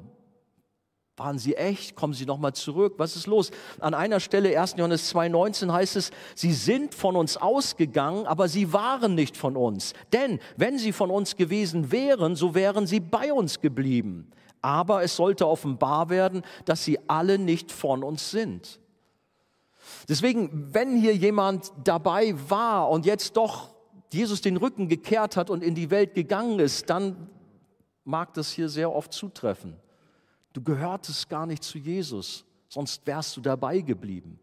[1.18, 1.96] Waren sie echt?
[1.96, 2.94] Kommen sie nochmal zurück?
[2.98, 3.50] Was ist los?
[3.80, 4.74] An einer Stelle, 1.
[4.76, 9.94] Johannes 2,19 heißt es, sie sind von uns ausgegangen, aber sie waren nicht von uns.
[10.12, 14.30] Denn wenn sie von uns gewesen wären, so wären sie bei uns geblieben.
[14.60, 18.78] Aber es sollte offenbar werden, dass sie alle nicht von uns sind.
[20.10, 23.74] Deswegen, wenn hier jemand dabei war und jetzt doch
[24.12, 27.30] Jesus den Rücken gekehrt hat und in die Welt gegangen ist, dann
[28.04, 29.76] mag das hier sehr oft zutreffen.
[30.56, 34.40] Du gehörtest gar nicht zu Jesus, sonst wärst du dabei geblieben.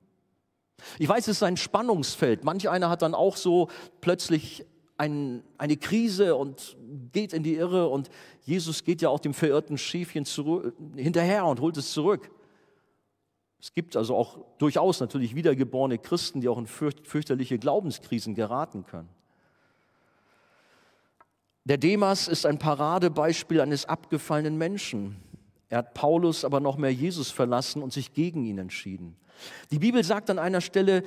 [1.00, 2.44] Ich weiß, es ist ein Spannungsfeld.
[2.44, 3.68] Manch einer hat dann auch so
[4.00, 4.64] plötzlich
[4.96, 6.78] ein, eine Krise und
[7.12, 8.12] geht in die Irre und
[8.44, 12.30] Jesus geht ja auch dem verirrten Schäfchen zurück, hinterher und holt es zurück.
[13.60, 19.10] Es gibt also auch durchaus natürlich wiedergeborene Christen, die auch in fürchterliche Glaubenskrisen geraten können.
[21.64, 25.16] Der Demas ist ein Paradebeispiel eines abgefallenen Menschen.
[25.74, 29.16] Er hat Paulus aber noch mehr Jesus verlassen und sich gegen ihn entschieden.
[29.72, 31.02] Die Bibel sagt an einer Stelle,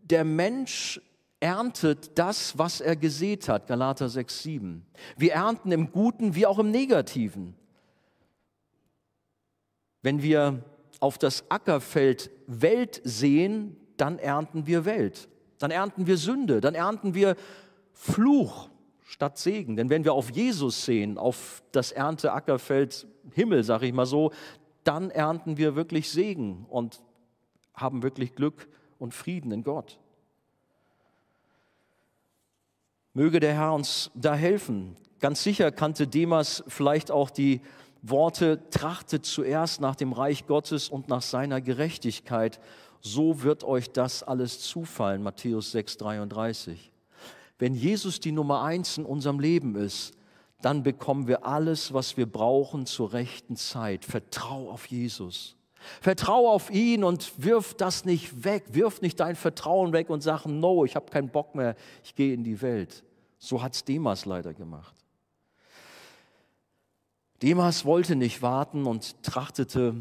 [0.00, 1.02] der Mensch
[1.38, 4.86] erntet das, was er gesät hat, Galater 6, 7.
[5.18, 7.54] Wir ernten im Guten wie auch im Negativen.
[10.00, 10.64] Wenn wir
[11.00, 15.28] auf das Ackerfeld Welt sehen, dann ernten wir Welt.
[15.58, 17.36] Dann ernten wir Sünde, dann ernten wir
[17.92, 18.70] Fluch,
[19.10, 19.76] statt Segen.
[19.76, 24.32] Denn wenn wir auf Jesus sehen, auf das Ernteackerfeld Himmel, sage ich mal so,
[24.84, 27.00] dann ernten wir wirklich Segen und
[27.74, 28.68] haben wirklich Glück
[28.98, 29.98] und Frieden in Gott.
[33.12, 34.96] Möge der Herr uns da helfen.
[35.18, 37.60] Ganz sicher kannte Demas vielleicht auch die
[38.02, 42.60] Worte, trachtet zuerst nach dem Reich Gottes und nach seiner Gerechtigkeit,
[43.02, 46.92] so wird euch das alles zufallen, Matthäus 6, 33.
[47.58, 50.14] Wenn Jesus die Nummer eins in unserem Leben ist,
[50.62, 54.04] dann bekommen wir alles, was wir brauchen zur rechten Zeit.
[54.04, 55.56] Vertrau auf Jesus.
[56.00, 58.64] Vertrau auf ihn und wirf das nicht weg.
[58.72, 62.34] Wirf nicht dein Vertrauen weg und sag, no, ich habe keinen Bock mehr, ich gehe
[62.34, 63.04] in die Welt.
[63.38, 64.94] So hat es Demas leider gemacht.
[67.42, 69.94] Demas wollte nicht warten und trachtete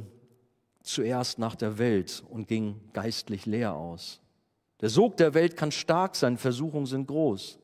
[0.83, 4.19] zuerst nach der Welt und ging geistlich leer aus.
[4.81, 7.59] Der Sog der Welt kann stark sein, Versuchungen sind groß.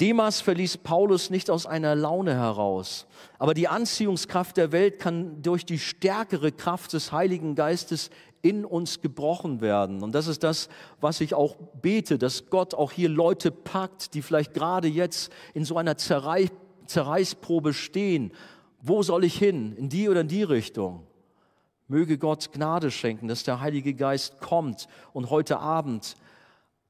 [0.00, 3.06] Demas verließ Paulus nicht aus einer Laune heraus,
[3.38, 8.10] aber die Anziehungskraft der Welt kann durch die stärkere Kraft des Heiligen Geistes
[8.42, 10.02] in uns gebrochen werden.
[10.02, 10.68] Und das ist das,
[11.00, 15.64] was ich auch bete, dass Gott auch hier Leute packt, die vielleicht gerade jetzt in
[15.64, 16.50] so einer Zerreiß
[16.86, 18.32] Zerreißprobe stehen.
[18.80, 19.74] Wo soll ich hin?
[19.76, 21.06] In die oder in die Richtung?
[21.88, 26.14] Möge Gott Gnade schenken, dass der Heilige Geist kommt und heute Abend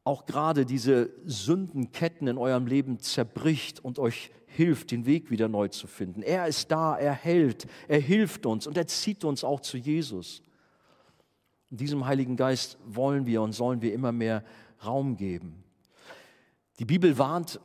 [0.05, 5.69] auch gerade diese Sündenketten in eurem Leben zerbricht und euch hilft, den Weg wieder neu
[5.69, 6.23] zu finden.
[6.23, 10.43] Er ist da, er hält, er hilft uns und er zieht uns auch zu Jesus.
[11.71, 14.45] Und diesem Heiligen Geist wollen wir und sollen wir immer mehr
[14.85, 15.65] Raum geben.
[16.79, 17.59] Die Bibel warnt,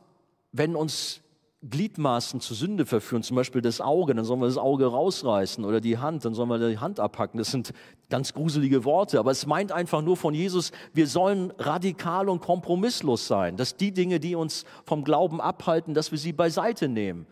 [0.52, 1.20] wenn uns
[1.68, 5.82] Gliedmaßen zur Sünde verführen, zum Beispiel das Auge, dann sollen wir das Auge rausreißen oder
[5.82, 7.36] die Hand, dann sollen wir die Hand abhacken.
[7.36, 7.74] Das sind
[8.08, 13.26] ganz gruselige Worte, aber es meint einfach nur von Jesus, wir sollen radikal und kompromisslos
[13.26, 17.26] sein, dass die Dinge, die uns vom Glauben abhalten, dass wir sie beiseite nehmen.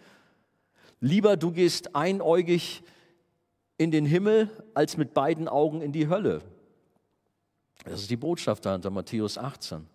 [1.01, 2.83] Lieber du gehst einäugig
[3.79, 6.43] in den Himmel, als mit beiden Augen in die Hölle.
[7.85, 9.87] Das ist die Botschaft dahinter, Matthäus 18.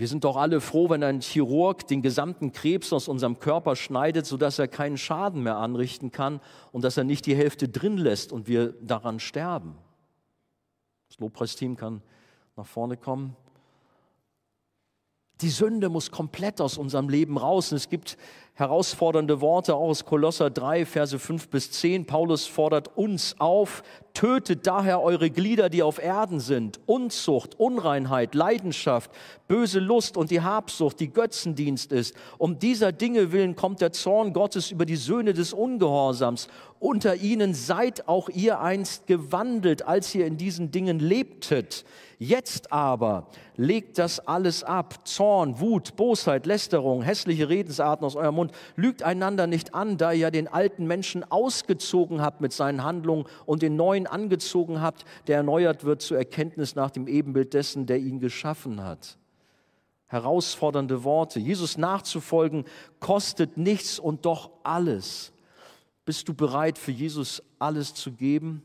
[0.00, 4.24] Wir sind doch alle froh, wenn ein Chirurg den gesamten Krebs aus unserem Körper schneidet,
[4.24, 6.40] sodass er keinen Schaden mehr anrichten kann
[6.72, 9.76] und dass er nicht die Hälfte drin lässt und wir daran sterben.
[11.10, 12.00] Das Lobpreisteam kann
[12.56, 13.36] nach vorne kommen.
[15.42, 17.70] Die Sünde muss komplett aus unserem Leben raus.
[17.70, 18.16] Und es gibt
[18.54, 22.06] herausfordernde Worte auch aus Kolosser 3, Verse 5 bis 10.
[22.06, 23.82] Paulus fordert uns auf,
[24.12, 29.10] tötet daher eure Glieder, die auf Erden sind, Unzucht, Unreinheit, Leidenschaft,
[29.48, 32.14] böse Lust und die Habsucht, die Götzendienst ist.
[32.38, 36.48] Um dieser Dinge willen kommt der Zorn Gottes über die Söhne des Ungehorsams.
[36.78, 41.84] Unter ihnen seid auch ihr einst gewandelt, als ihr in diesen Dingen lebtet.
[42.18, 45.06] Jetzt aber legt das alles ab.
[45.08, 50.30] Zorn, Wut, Bosheit, Lästerung, hässliche Redensarten aus eurem Mund lügt einander nicht an, da ihr
[50.30, 55.84] den alten Menschen ausgezogen habt mit seinen Handlungen und den neuen angezogen habt, der erneuert
[55.84, 59.18] wird zur Erkenntnis nach dem Ebenbild dessen, der ihn geschaffen hat.
[60.06, 61.38] Herausfordernde Worte.
[61.38, 62.64] Jesus nachzufolgen
[62.98, 65.32] kostet nichts und doch alles.
[66.04, 68.62] Bist du bereit, für Jesus alles zu geben?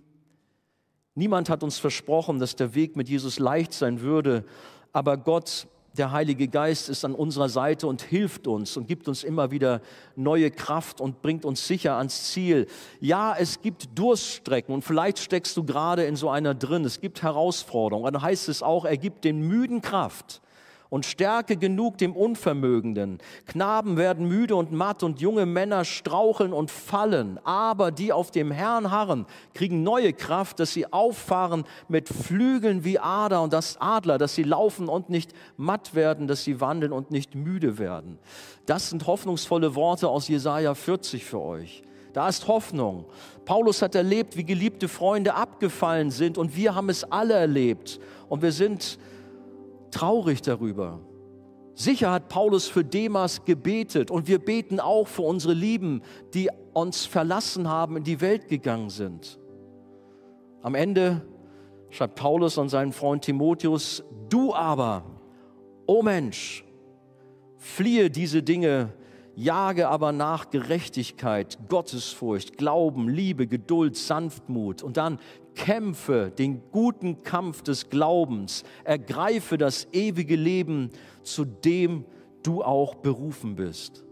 [1.13, 4.43] Niemand hat uns versprochen, dass der Weg mit Jesus leicht sein würde,
[4.91, 5.67] aber Gott
[5.97, 9.81] der Heilige Geist ist an unserer Seite und hilft uns und gibt uns immer wieder
[10.15, 12.67] neue Kraft und bringt uns sicher ans Ziel.
[12.99, 16.85] Ja, es gibt Durststrecken und vielleicht steckst du gerade in so einer drin.
[16.85, 18.13] Es gibt Herausforderungen.
[18.13, 20.41] Dann heißt es auch, er gibt den Müden Kraft
[20.95, 23.17] und Stärke genug dem Unvermögenden.
[23.47, 28.49] Knaben werden müde und matt und junge Männer straucheln und fallen, aber die auf dem
[28.49, 34.17] Herrn harren, kriegen neue Kraft, dass sie auffahren mit Flügeln wie Ader und das Adler,
[34.17, 38.17] dass sie laufen und nicht matt werden, dass sie wandeln und nicht müde werden.
[38.65, 41.83] Das sind hoffnungsvolle Worte aus Jesaja 40 für euch.
[42.13, 43.03] Da ist Hoffnung.
[43.43, 47.99] Paulus hat erlebt, wie geliebte Freunde abgefallen sind und wir haben es alle erlebt.
[48.29, 48.97] Und wir sind
[49.91, 50.99] traurig darüber.
[51.73, 56.01] Sicher hat Paulus für Demas gebetet und wir beten auch für unsere Lieben,
[56.33, 59.39] die uns verlassen haben, in die Welt gegangen sind.
[60.61, 61.21] Am Ende
[61.89, 65.03] schreibt Paulus an seinen Freund Timotheus, du aber,
[65.85, 66.63] o oh Mensch,
[67.57, 68.93] fliehe diese Dinge,
[69.35, 75.19] jage aber nach Gerechtigkeit, Gottesfurcht, Glauben, Liebe, Geduld, Sanftmut und dann
[75.55, 80.89] kämpfe den guten Kampf des Glaubens, ergreife das ewige Leben,
[81.23, 82.05] zu dem
[82.43, 84.03] du auch berufen bist.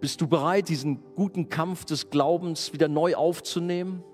[0.00, 4.04] Bist du bereit, diesen guten Kampf des Glaubens wieder neu aufzunehmen?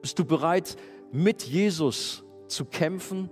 [0.00, 0.76] Bist du bereit,
[1.10, 3.28] mit Jesus zu kämpfen,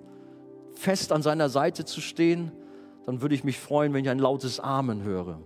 [0.74, 2.52] fest an seiner Seite zu stehen?
[3.06, 5.40] dann würde ich mich freuen, wenn ich ein lautes Amen höre.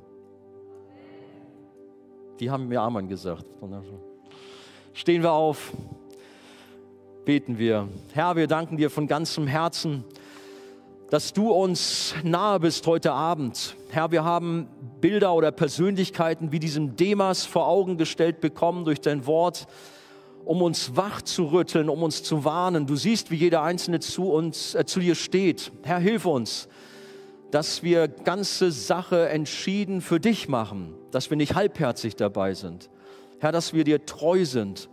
[2.40, 3.44] Die haben mir Amen gesagt.
[4.92, 5.72] Stehen wir auf,
[7.24, 7.88] beten wir.
[8.12, 10.04] Herr, wir danken dir von ganzem Herzen,
[11.10, 13.76] dass du uns nahe bist heute Abend.
[13.90, 14.68] Herr, wir haben
[15.00, 19.68] Bilder oder Persönlichkeiten wie diesem Demas vor Augen gestellt bekommen durch dein Wort,
[20.44, 22.86] um uns wach zu rütteln, um uns zu warnen.
[22.86, 25.70] Du siehst, wie jeder Einzelne zu uns, äh, zu dir steht.
[25.84, 26.68] Herr, hilf uns,
[27.52, 32.90] dass wir ganze Sache entschieden für dich machen, dass wir nicht halbherzig dabei sind.
[33.38, 34.88] Herr, dass wir dir treu sind.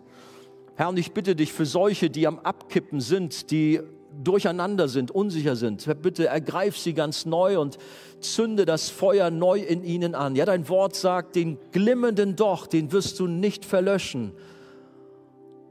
[0.75, 3.81] Herr, und ich bitte dich für solche, die am Abkippen sind, die
[4.23, 7.77] durcheinander sind, unsicher sind, Herr, bitte ergreif sie ganz neu und
[8.19, 10.35] zünde das Feuer neu in ihnen an.
[10.35, 14.33] Ja, dein Wort sagt, den glimmenden Doch, den wirst du nicht verlöschen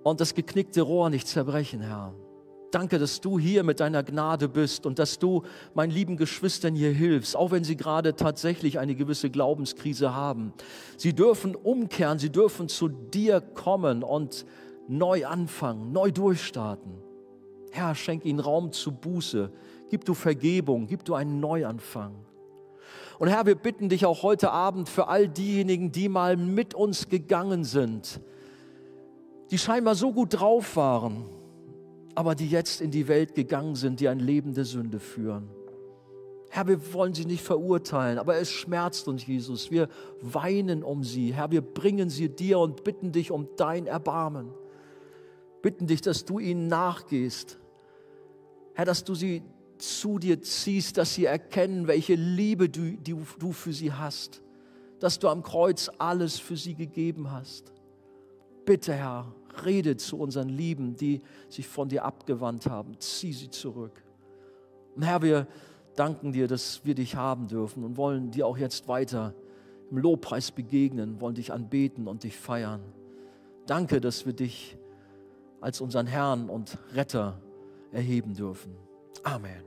[0.03, 2.15] und das geknickte Rohr nicht zerbrechen, Herr.
[2.71, 5.43] Danke, dass du hier mit deiner Gnade bist und dass du
[5.75, 10.53] meinen lieben Geschwistern hier hilfst, auch wenn sie gerade tatsächlich eine gewisse Glaubenskrise haben.
[10.97, 14.47] Sie dürfen umkehren, sie dürfen zu dir kommen und
[14.87, 16.93] neu anfangen, neu durchstarten.
[17.73, 19.51] Herr, schenk ihnen Raum zu Buße.
[19.91, 22.15] Gib du Vergebung, gib du einen Neuanfang.
[23.19, 27.09] Und Herr, wir bitten dich auch heute Abend für all diejenigen, die mal mit uns
[27.09, 28.21] gegangen sind,
[29.51, 31.25] die scheinbar so gut drauf waren,
[32.15, 35.49] aber die jetzt in die Welt gegangen sind, die ein Leben der Sünde führen.
[36.53, 39.71] Herr, wir wollen sie nicht verurteilen, aber es schmerzt uns, Jesus.
[39.71, 39.89] Wir
[40.21, 41.33] weinen um sie.
[41.33, 44.53] Herr, wir bringen sie dir und bitten dich um dein Erbarmen.
[45.63, 47.59] Bitten dich, dass du ihnen nachgehst.
[48.75, 49.43] Herr, dass du sie
[49.79, 54.43] zu dir ziehst, dass sie erkennen, welche Liebe du, die du für sie hast.
[54.99, 57.73] Dass du am Kreuz alles für sie gegeben hast.
[58.65, 59.33] Bitte, Herr,
[59.65, 62.99] rede zu unseren Lieben, die sich von dir abgewandt haben.
[62.99, 64.03] Zieh sie zurück.
[64.97, 65.47] Und Herr, wir
[65.97, 69.35] danken dir, dass wir dich haben dürfen und wollen dir auch jetzt weiter
[69.91, 72.81] im Lobpreis begegnen, wollen dich anbeten und dich feiern.
[73.67, 74.77] Danke, dass wir dich
[75.61, 77.41] als unseren Herrn und Retter
[77.93, 78.75] erheben dürfen.
[79.23, 79.63] Amen.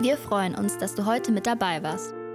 [0.00, 2.14] Wir freuen uns, dass du heute mit dabei warst.